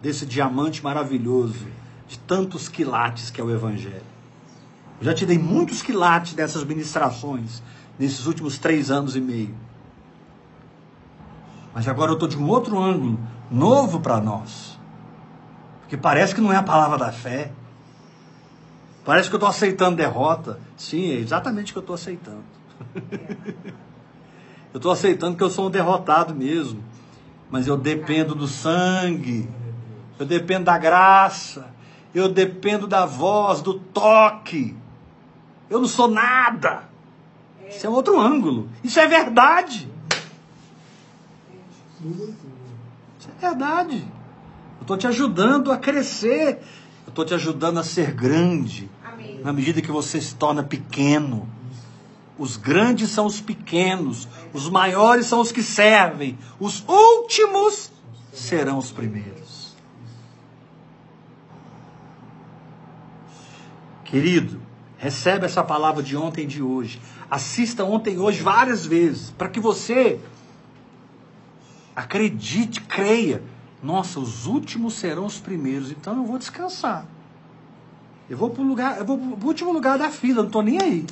[0.00, 1.66] desse diamante maravilhoso,
[2.08, 4.00] de tantos quilates que é o Evangelho.
[4.98, 7.62] Eu já te dei muitos quilates dessas ministrações,
[7.98, 9.54] nesses últimos três anos e meio.
[11.74, 14.69] Mas agora eu estou de um outro ângulo, novo para nós.
[15.90, 17.50] Porque parece que não é a palavra da fé.
[19.04, 20.60] Parece que eu estou aceitando derrota.
[20.76, 22.44] Sim, é exatamente o que eu estou aceitando.
[24.72, 26.80] eu estou aceitando que eu sou um derrotado mesmo.
[27.50, 29.50] Mas eu dependo do sangue.
[30.16, 31.74] Eu dependo da graça.
[32.14, 34.76] Eu dependo da voz, do toque.
[35.68, 36.84] Eu não sou nada.
[37.68, 38.68] Isso é outro ângulo.
[38.84, 39.90] Isso é verdade.
[42.00, 44.19] Isso é verdade.
[44.80, 46.58] Eu estou te ajudando a crescer.
[47.06, 48.90] Eu estou te ajudando a ser grande.
[49.04, 49.40] Amém.
[49.44, 51.48] Na medida que você se torna pequeno.
[52.38, 54.26] Os grandes são os pequenos.
[54.54, 56.38] Os maiores são os que servem.
[56.58, 57.92] Os últimos
[58.32, 59.76] serão os primeiros.
[64.04, 64.60] Querido,
[64.96, 67.00] recebe essa palavra de ontem e de hoje.
[67.30, 70.18] Assista ontem e hoje várias vezes, para que você
[71.94, 73.42] acredite, creia.
[73.82, 77.06] Nossa, os últimos serão os primeiros, então eu vou descansar.
[78.28, 80.80] Eu vou para o lugar, eu vou pro último lugar da fila, não estou nem
[80.80, 81.06] aí.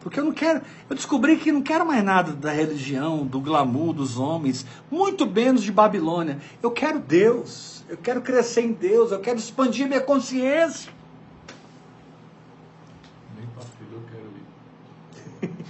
[0.00, 3.92] Porque eu não quero, eu descobri que não quero mais nada da religião, do glamour
[3.92, 6.38] dos homens, muito menos de Babilônia.
[6.62, 10.92] Eu quero Deus, eu quero crescer em Deus, eu quero expandir minha consciência.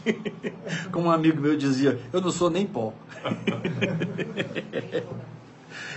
[0.93, 2.93] Como um amigo meu dizia, eu não sou nem pó.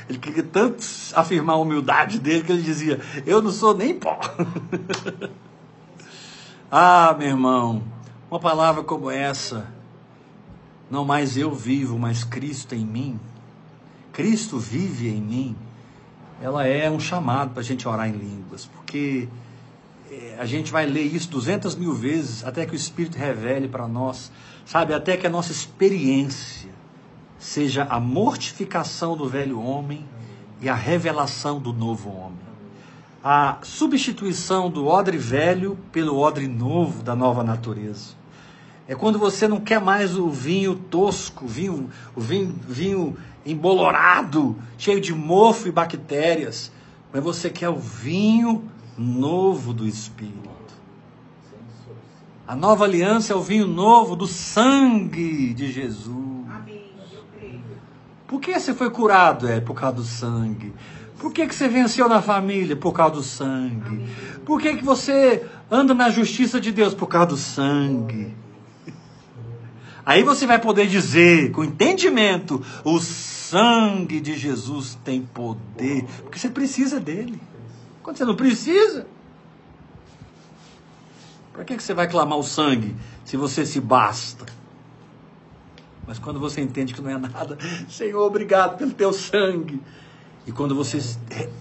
[0.09, 0.83] Ele queria tanto
[1.13, 4.19] afirmar a humildade dele que ele dizia, eu não sou nem pó.
[6.71, 7.83] ah, meu irmão,
[8.31, 9.67] uma palavra como essa,
[10.89, 13.19] não mais eu vivo, mas Cristo em mim,
[14.13, 15.55] Cristo vive em mim,
[16.41, 19.27] ela é um chamado para a gente orar em línguas, porque
[20.37, 24.31] a gente vai ler isso duzentas mil vezes até que o Espírito revele para nós,
[24.65, 24.93] sabe?
[24.93, 26.66] Até que a nossa experiência
[27.39, 30.05] seja a mortificação do velho homem
[30.61, 32.47] e a revelação do novo homem.
[33.23, 38.15] A substituição do odre velho pelo odre novo da nova natureza.
[38.87, 45.01] É quando você não quer mais o vinho tosco, vinho, o vinho, vinho embolorado, cheio
[45.01, 46.71] de mofo e bactérias,
[47.11, 48.63] mas você quer o vinho
[48.97, 50.47] novo do Espírito.
[52.47, 56.26] A nova aliança é o vinho novo do sangue de Jesus.
[58.27, 59.47] Por que você foi curado?
[59.47, 60.73] É por causa do sangue.
[61.17, 62.75] Por que, que você venceu na família?
[62.75, 64.05] Por causa do sangue.
[64.45, 66.93] Por que, que você anda na justiça de Deus?
[66.93, 68.35] Por causa do sangue.
[70.05, 76.05] Aí você vai poder dizer, com entendimento, o sangue de Jesus tem poder.
[76.23, 77.41] Porque você precisa dele.
[78.03, 79.07] Quando você não precisa,
[81.51, 84.56] para que, que você vai clamar o sangue se você se basta?
[86.07, 87.57] Mas quando você entende que não é nada,
[87.89, 89.81] Senhor, obrigado pelo teu sangue.
[90.47, 90.99] E quando você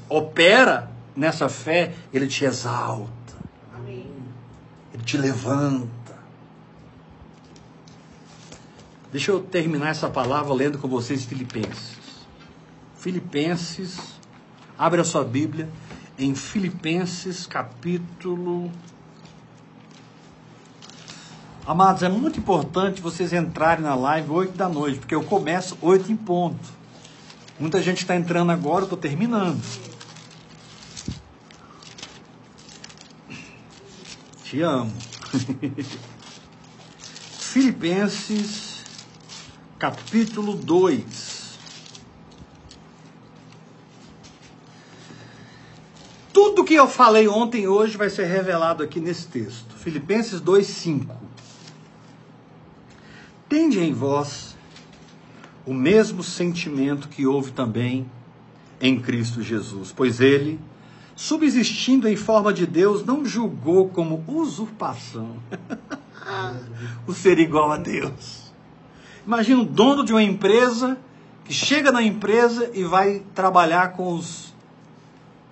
[0.08, 3.10] opera nessa fé, ele te exalta.
[3.74, 4.08] Amém.
[4.94, 5.90] Ele te levanta.
[9.10, 11.96] Deixa eu terminar essa palavra lendo com vocês Filipenses.
[12.96, 13.98] Filipenses,
[14.78, 15.68] abre a sua Bíblia
[16.18, 18.70] em Filipenses capítulo
[21.66, 26.12] Amados, é muito importante vocês entrarem na live 8 da noite, porque eu começo 8
[26.12, 26.64] em ponto.
[27.58, 29.60] Muita gente está entrando agora, eu estou terminando.
[34.44, 34.94] Te amo.
[37.40, 38.84] Filipenses,
[39.76, 41.58] capítulo 2.
[46.32, 49.74] Tudo que eu falei ontem e hoje vai ser revelado aqui nesse texto.
[49.74, 51.25] Filipenses 2, 5.
[53.48, 54.56] Tende em vós
[55.64, 58.10] o mesmo sentimento que houve também
[58.80, 60.60] em Cristo Jesus, pois ele,
[61.14, 65.36] subsistindo em forma de Deus, não julgou como usurpação
[67.06, 68.52] o ser igual a Deus.
[69.26, 70.98] Imagina o dono de uma empresa
[71.44, 74.52] que chega na empresa e vai trabalhar com os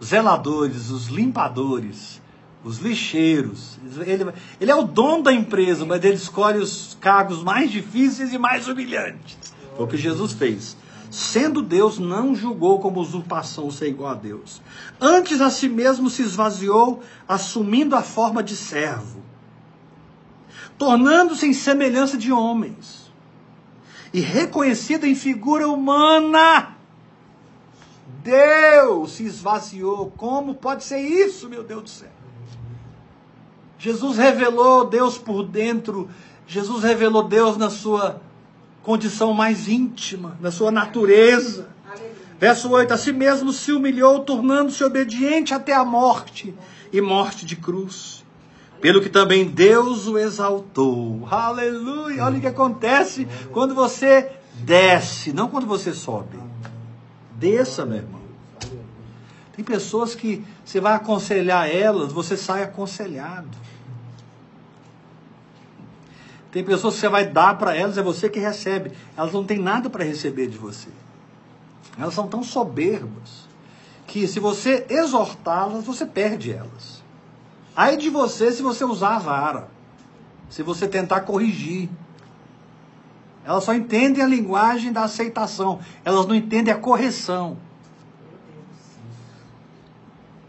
[0.03, 2.21] zeladores, os limpadores,
[2.65, 3.79] os lixeiros.
[4.07, 8.39] Ele, ele é o dono da empresa, mas ele escolhe os cargos mais difíceis e
[8.39, 9.37] mais humilhantes.
[9.77, 10.77] Foi o que Jesus fez.
[11.11, 14.61] Sendo Deus, não julgou como usurpação ser igual a Deus.
[15.01, 19.23] Antes a si mesmo se esvaziou, assumindo a forma de servo,
[20.77, 23.13] tornando-se em semelhança de homens,
[24.13, 26.75] e reconhecido em figura humana.
[28.23, 30.11] Deus se esvaziou.
[30.17, 32.14] Como pode ser isso, meu Deus do céu?
[33.85, 36.09] Jesus revelou Deus por dentro,
[36.47, 38.19] Jesus revelou Deus na sua
[38.83, 41.69] condição mais íntima, na sua natureza.
[42.41, 46.55] Verso 8: A si mesmo se humilhou, tornando-se obediente até a morte
[46.91, 48.25] e morte de cruz.
[48.81, 51.29] Pelo que também Deus o exaltou.
[51.31, 52.25] Aleluia!
[52.25, 54.31] Olha o que acontece quando você
[54.61, 56.39] desce, não quando você sobe.
[57.37, 58.23] Desça, meu irmão.
[59.55, 63.65] Tem pessoas que você vai aconselhar elas, você sai aconselhado.
[66.55, 68.93] Tem pessoas que você vai dar para elas, é você que recebe.
[69.17, 70.89] Elas não têm nada para receber de você.
[71.99, 73.49] Elas são tão soberbas
[74.07, 77.03] que se você exortá-las, você perde elas.
[77.75, 79.69] Aí de você se você usar a vara,
[80.49, 81.91] se você tentar corrigir.
[83.45, 87.59] Elas só entendem a linguagem da aceitação, elas não entendem a correção.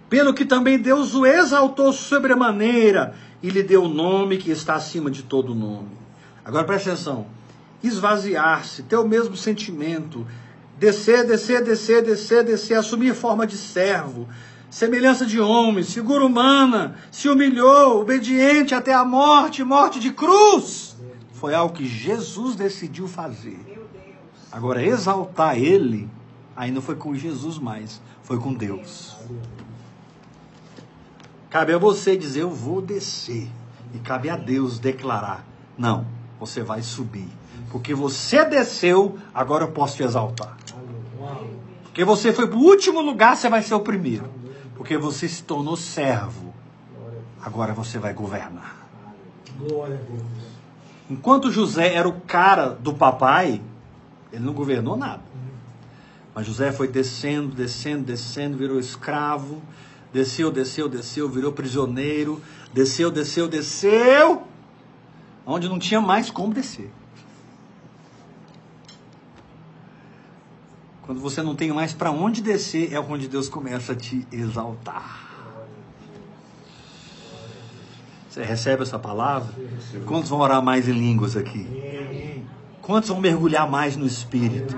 [0.08, 3.16] Pelo que também Deus o exaltou sobremaneira
[3.46, 5.92] e lhe deu o nome que está acima de todo nome.
[6.44, 7.28] Agora presta atenção.
[7.84, 10.26] Esvaziar-se, ter o mesmo sentimento,
[10.80, 14.28] descer, descer, descer, descer, descer, assumir forma de servo,
[14.68, 20.96] semelhança de homem, figura humana, se humilhou, obediente até a morte, morte de cruz.
[21.34, 23.60] Foi algo que Jesus decidiu fazer.
[24.52, 26.10] Agora, exaltar ele,
[26.56, 29.16] aí não foi com Jesus mais, foi com Deus.
[31.56, 33.50] Cabe a você dizer, eu vou descer.
[33.94, 35.46] E cabe a Deus declarar,
[35.78, 36.06] não,
[36.38, 37.30] você vai subir.
[37.72, 40.58] Porque você desceu, agora eu posso te exaltar.
[41.84, 44.30] Porque você foi para o último lugar, você vai ser o primeiro.
[44.76, 46.54] Porque você se tornou servo.
[47.42, 48.86] Agora você vai governar.
[51.10, 53.62] Enquanto José era o cara do papai,
[54.30, 55.24] ele não governou nada.
[56.34, 59.62] Mas José foi descendo, descendo, descendo, virou escravo,
[60.16, 62.42] Desceu, desceu, desceu, virou prisioneiro.
[62.72, 64.44] Desceu, desceu, desceu.
[65.46, 66.90] Onde não tinha mais como descer.
[71.02, 75.52] Quando você não tem mais para onde descer, é onde Deus começa a te exaltar.
[78.30, 79.54] Você recebe essa palavra?
[80.06, 82.42] Quantos vão orar mais em línguas aqui?
[82.82, 84.78] Quantos vão mergulhar mais no Espírito?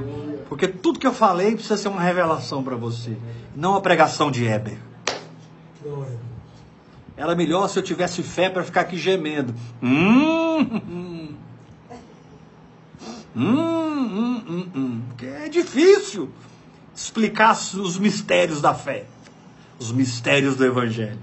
[0.50, 3.16] Porque tudo que eu falei precisa ser uma revelação para você,
[3.56, 4.87] não uma pregação de Heber.
[7.18, 9.54] Era melhor se eu tivesse fé para ficar aqui gemendo.
[9.82, 11.36] Hum, hum,
[13.36, 15.02] hum, hum, hum, hum.
[15.22, 16.30] É difícil.
[16.96, 19.06] explicar os mistérios da fé,
[19.80, 21.20] os mistérios do Evangelho.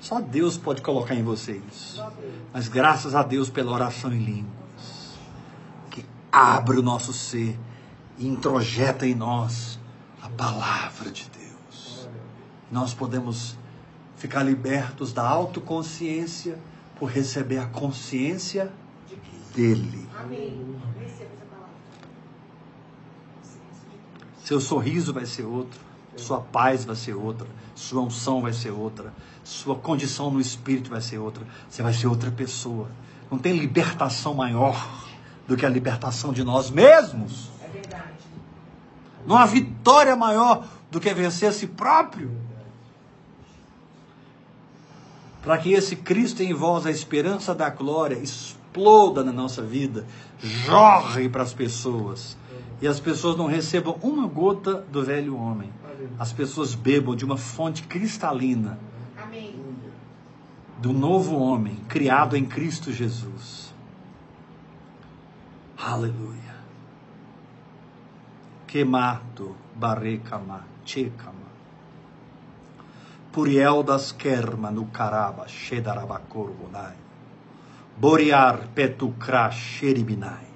[0.00, 2.02] Só Deus pode colocar em você isso.
[2.52, 5.18] Mas graças a Deus pela oração em línguas,
[5.90, 7.58] que abre o nosso ser
[8.18, 9.78] e introjeta em nós
[10.22, 12.08] a palavra de Deus.
[12.70, 13.56] Nós podemos
[14.24, 16.58] ficar libertos da autoconsciência
[16.98, 18.72] por receber a consciência
[19.54, 20.08] dele.
[20.18, 20.64] Amém.
[24.42, 25.78] Seu sorriso vai ser outro,
[26.16, 29.12] sua paz vai ser outra, sua unção vai ser outra,
[29.42, 31.46] sua condição no espírito vai ser outra.
[31.68, 32.88] Você vai ser outra pessoa.
[33.30, 35.04] Não tem libertação maior
[35.46, 37.50] do que a libertação de nós mesmos.
[37.62, 38.04] É verdade.
[39.26, 42.53] Não há vitória maior do que vencer a si próprio.
[45.44, 50.06] Para que esse Cristo em vós, a esperança da glória, exploda na nossa vida,
[50.38, 52.36] jorre para as pessoas
[52.80, 55.70] e as pessoas não recebam uma gota do velho homem.
[56.18, 58.78] As pessoas bebam de uma fonte cristalina
[59.22, 59.54] Amém.
[60.78, 63.72] do novo homem criado em Cristo Jesus.
[65.78, 66.54] Aleluia.
[68.66, 71.43] Quemato barekama chekama.
[73.34, 76.94] Puriel das kerma no caraba shedarabakorbonai.
[77.98, 80.46] Borear petukra xeribinai.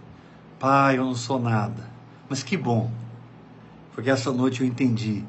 [0.59, 1.99] Pai, eu não sou nada
[2.29, 2.91] mas que bom,
[3.95, 5.25] porque essa noite eu entendi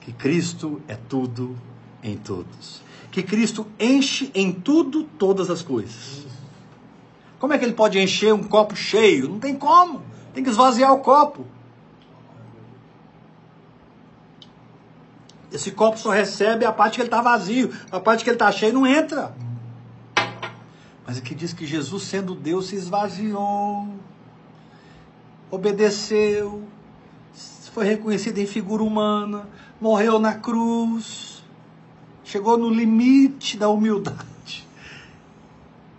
[0.00, 1.56] que Cristo é tudo
[2.02, 2.82] em todos.
[3.10, 6.26] Que Cristo enche em tudo todas as coisas.
[7.38, 9.28] Como é que ele pode encher um copo cheio?
[9.28, 10.02] Não tem como.
[10.34, 11.46] Tem que esvaziar o copo.
[15.54, 17.72] Esse copo só recebe a parte que ele está vazio.
[17.90, 19.34] A parte que ele está cheio não entra.
[21.06, 23.88] Mas aqui diz que Jesus, sendo Deus, se esvaziou
[25.54, 26.62] obedeceu,
[27.72, 29.48] foi reconhecido em figura humana,
[29.80, 31.42] morreu na cruz,
[32.24, 34.66] chegou no limite da humildade,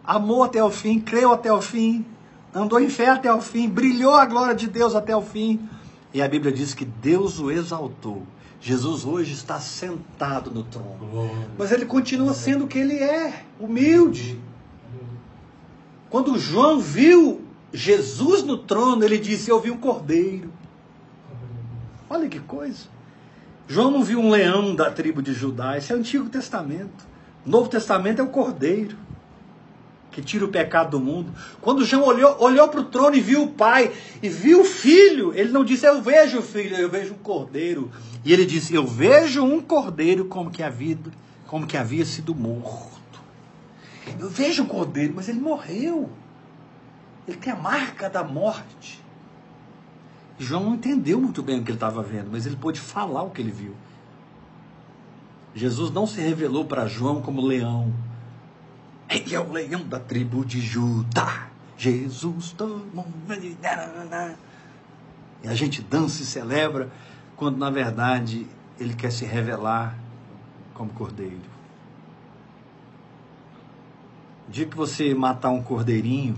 [0.03, 2.05] amou até o fim, creu até o fim,
[2.53, 5.67] andou em fé até o fim, brilhou a glória de Deus até o fim.
[6.13, 8.25] E a Bíblia diz que Deus o exaltou.
[8.59, 11.29] Jesus hoje está sentado no trono.
[11.57, 14.39] Mas ele continua sendo o que ele é, humilde.
[16.09, 17.41] Quando João viu
[17.73, 20.51] Jesus no trono, ele disse: Eu vi um cordeiro.
[22.09, 22.85] Olha que coisa.
[23.67, 27.05] João não viu um leão da tribo de Judá, esse é o Antigo Testamento.
[27.45, 28.95] O Novo Testamento é o cordeiro
[30.15, 31.29] que tira o pecado do mundo.
[31.59, 33.91] Quando João olhou, olhou para o trono e viu o pai,
[34.23, 37.91] e viu o filho, ele não disse, eu vejo o filho, eu vejo um cordeiro.
[38.23, 40.97] E ele disse, eu vejo um cordeiro como que havia,
[41.47, 43.19] como que havia sido morto.
[44.17, 46.09] Eu vejo o cordeiro, mas ele morreu.
[47.27, 49.03] Ele tem a marca da morte.
[50.39, 53.31] João não entendeu muito bem o que ele estava vendo, mas ele pôde falar o
[53.31, 53.75] que ele viu.
[55.53, 57.93] Jesus não se revelou para João como leão.
[59.09, 61.47] Ele é o leão da tribo de Judá.
[61.77, 63.07] Jesus tomou.
[65.43, 66.89] E a gente dança e celebra,
[67.35, 68.47] quando na verdade
[68.79, 69.97] ele quer se revelar
[70.73, 71.55] como cordeiro.
[74.47, 76.35] O dia que você matar um cordeirinho,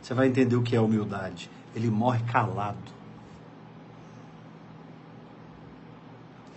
[0.00, 1.50] você vai entender o que é humildade.
[1.74, 2.76] Ele morre calado.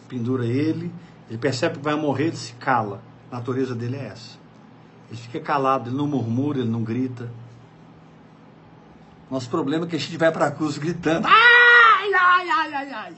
[0.07, 0.91] Pendura ele,
[1.29, 3.01] ele percebe que vai morrer, ele se cala.
[3.31, 4.44] A natureza dele é essa.
[5.09, 7.29] Ele fica calado, ele não murmura, ele não grita.
[9.29, 11.27] Nosso problema é que a gente vai para a cruz gritando.
[11.27, 13.15] Ai, ai, ai, ai, ai.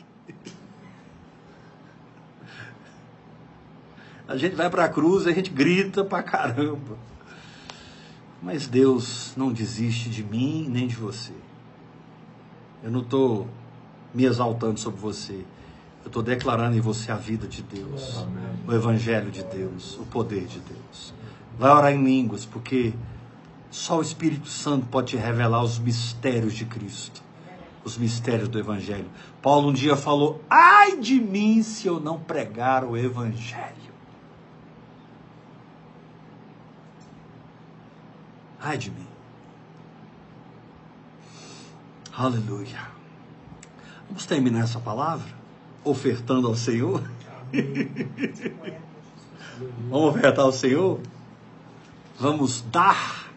[4.28, 6.98] A gente vai para a cruz e a gente grita pra caramba.
[8.42, 11.34] Mas Deus não desiste de mim nem de você.
[12.84, 13.48] Eu não estou
[14.14, 15.46] me exaltando sobre você.
[16.04, 18.44] Eu estou declarando em você a vida de Deus, Amém.
[18.68, 21.14] o Evangelho de Deus, o poder de Deus.
[21.58, 22.94] Vai orar em línguas, porque
[23.72, 27.24] só o Espírito Santo pode te revelar os mistérios de Cristo,
[27.84, 29.10] os mistérios do Evangelho.
[29.42, 33.76] Paulo um dia falou: ai de mim se eu não pregar o Evangelho.
[38.60, 39.08] Ai de mim.
[42.16, 42.82] Aleluia.
[44.08, 45.36] Vamos terminar essa palavra
[45.84, 47.04] ofertando ao Senhor.
[49.90, 51.00] Vamos ofertar ao Senhor?
[52.20, 53.28] Vamos dar.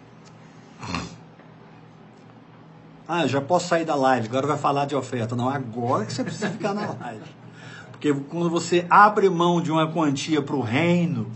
[3.07, 5.35] Ah, já posso sair da live, agora vai falar de oferta.
[5.35, 7.24] Não, agora que você precisa ficar na live.
[7.90, 11.31] Porque quando você abre mão de uma quantia para o reino,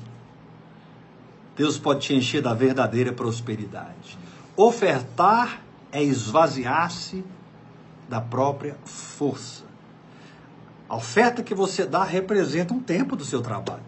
[1.57, 4.17] Deus pode te encher da verdadeira prosperidade.
[4.57, 5.61] Ofertar
[5.93, 7.25] é esvaziar-se
[8.09, 9.65] da própria força.
[10.89, 13.83] A oferta que você dá representa um tempo do seu trabalho.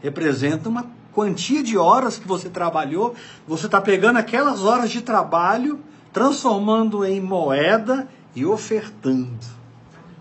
[0.00, 3.14] Representa uma quantia de horas que você trabalhou.
[3.46, 5.80] Você está pegando aquelas horas de trabalho,
[6.12, 9.46] transformando em moeda e ofertando.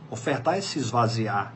[0.10, 1.54] Ofertar é se esvaziar.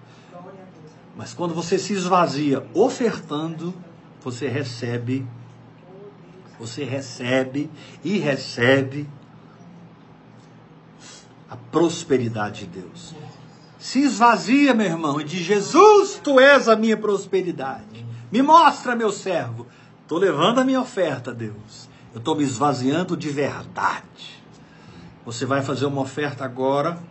[1.16, 3.74] Mas quando você se esvazia ofertando,
[4.22, 5.26] você recebe,
[6.60, 7.70] você recebe
[8.04, 9.08] e recebe
[11.50, 13.14] a prosperidade de Deus.
[13.80, 18.05] Se esvazia, meu irmão, e diz: Jesus, tu és a minha prosperidade.
[18.36, 19.66] Me mostra, meu servo.
[20.02, 21.88] Estou levando a minha oferta, Deus.
[22.14, 24.44] Eu estou me esvaziando de verdade.
[25.26, 27.02] Você vai fazer uma oferta agora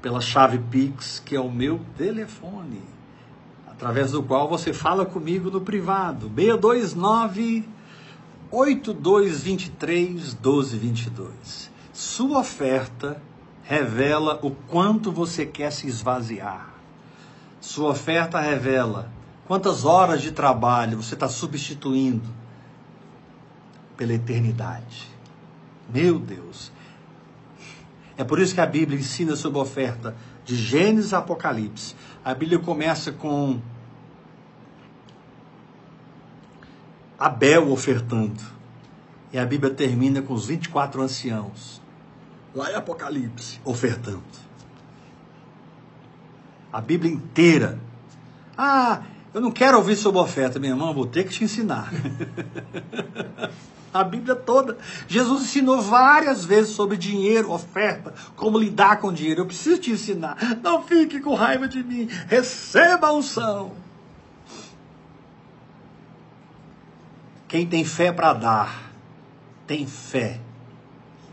[0.00, 2.80] pela chave Pix, que é o meu telefone,
[3.66, 6.30] através do qual você fala comigo no privado.
[6.32, 7.68] 629
[8.52, 11.72] 8223 1222.
[11.92, 13.20] Sua oferta
[13.64, 16.79] revela o quanto você quer se esvaziar.
[17.60, 19.10] Sua oferta revela
[19.46, 22.28] quantas horas de trabalho você está substituindo
[23.96, 25.08] pela eternidade.
[25.92, 26.72] Meu Deus.
[28.16, 30.14] É por isso que a Bíblia ensina sobre a oferta
[30.44, 31.94] de Gênesis a Apocalipse.
[32.24, 33.60] A Bíblia começa com
[37.18, 38.42] Abel ofertando.
[39.32, 41.80] E a Bíblia termina com os 24 anciãos,
[42.54, 44.49] lá em Apocalipse, ofertando.
[46.72, 47.78] A Bíblia inteira.
[48.56, 49.02] Ah,
[49.32, 51.90] eu não quero ouvir sobre oferta, minha irmã, vou ter que te ensinar.
[53.92, 54.78] A Bíblia toda.
[55.08, 59.40] Jesus ensinou várias vezes sobre dinheiro, oferta, como lidar com dinheiro.
[59.40, 60.36] Eu preciso te ensinar.
[60.62, 62.08] Não fique com raiva de mim.
[62.28, 63.72] Receba a unção.
[67.48, 68.92] Quem tem fé para dar,
[69.66, 70.38] tem fé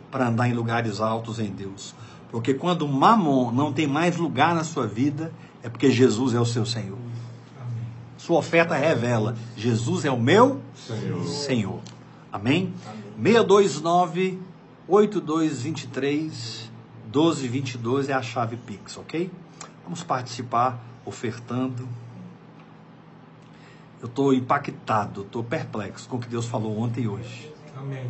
[0.09, 1.93] para andar em lugares altos em Deus.
[2.31, 5.31] Porque quando mamon não tem mais lugar na sua vida,
[5.63, 6.97] é porque Jesus é o seu Senhor.
[8.17, 11.25] Sua oferta revela: Jesus é o meu Senhor.
[11.25, 11.81] Senhor.
[12.31, 12.73] Amém?
[13.21, 14.39] 629
[14.87, 16.69] 8223
[17.05, 19.31] 1222 é a chave Pix, ok?
[19.83, 21.87] Vamos participar ofertando.
[24.01, 27.51] Eu estou impactado, estou perplexo com o que Deus falou ontem e hoje.
[27.75, 28.07] Amém.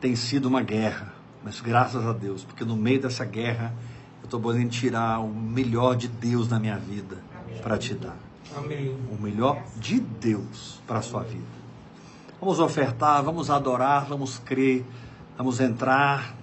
[0.00, 1.12] Tem sido uma guerra,
[1.42, 3.74] mas graças a Deus, porque no meio dessa guerra
[4.20, 7.18] eu estou podendo tirar o melhor de Deus na minha vida
[7.62, 8.16] para te dar.
[8.56, 8.96] Amém.
[9.10, 11.44] O melhor de Deus para a sua vida.
[12.40, 14.84] Vamos ofertar, vamos adorar, vamos crer,
[15.36, 16.34] vamos entrar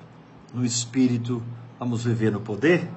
[0.54, 1.42] no Espírito,
[1.80, 2.90] vamos viver no poder.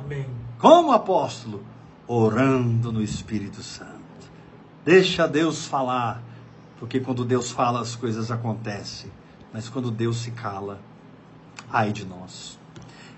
[0.00, 0.26] Amém.
[0.58, 1.62] Como apóstolo,
[2.06, 3.92] orando no Espírito Santo.
[4.84, 6.22] Deixa Deus falar,
[6.82, 9.08] porque quando Deus fala as coisas acontecem,
[9.52, 10.80] mas quando Deus se cala,
[11.70, 12.58] ai de nós.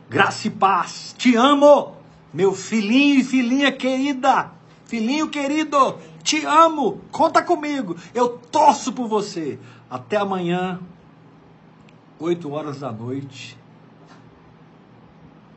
[0.07, 1.15] Graça e paz.
[1.17, 1.97] Te amo,
[2.31, 4.53] meu filhinho e filhinha querida.
[4.85, 7.01] Filhinho querido, te amo.
[7.11, 7.97] Conta comigo.
[8.13, 9.59] Eu torço por você.
[9.89, 10.79] Até amanhã,
[12.19, 13.57] 8 horas da noite.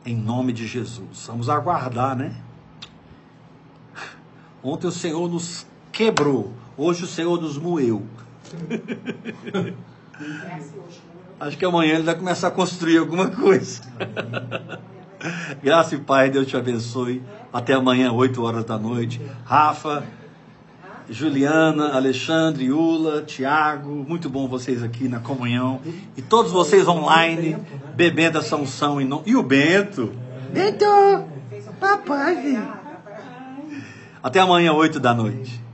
[0.06, 1.26] Em nome de Jesus.
[1.26, 2.34] Vamos aguardar, né?
[4.64, 6.54] Ontem o Senhor nos quebrou.
[6.78, 8.06] Hoje o Senhor nos moeu.
[11.40, 13.82] Acho que amanhã ele vai começar a construir alguma coisa.
[15.60, 17.20] Graça e paz, Deus te abençoe.
[17.52, 19.20] Até amanhã, 8 horas da noite.
[19.44, 20.04] Rafa,
[21.10, 25.80] Juliana, Alexandre, Ula, Tiago, muito bom vocês aqui na comunhão.
[26.16, 27.56] E todos vocês online,
[27.96, 29.00] bebendo essa unção.
[29.00, 29.24] No...
[29.26, 30.12] E o Bento.
[30.52, 30.84] Bento!
[31.80, 32.60] Papai,
[34.22, 35.67] Até amanhã, 8 da noite.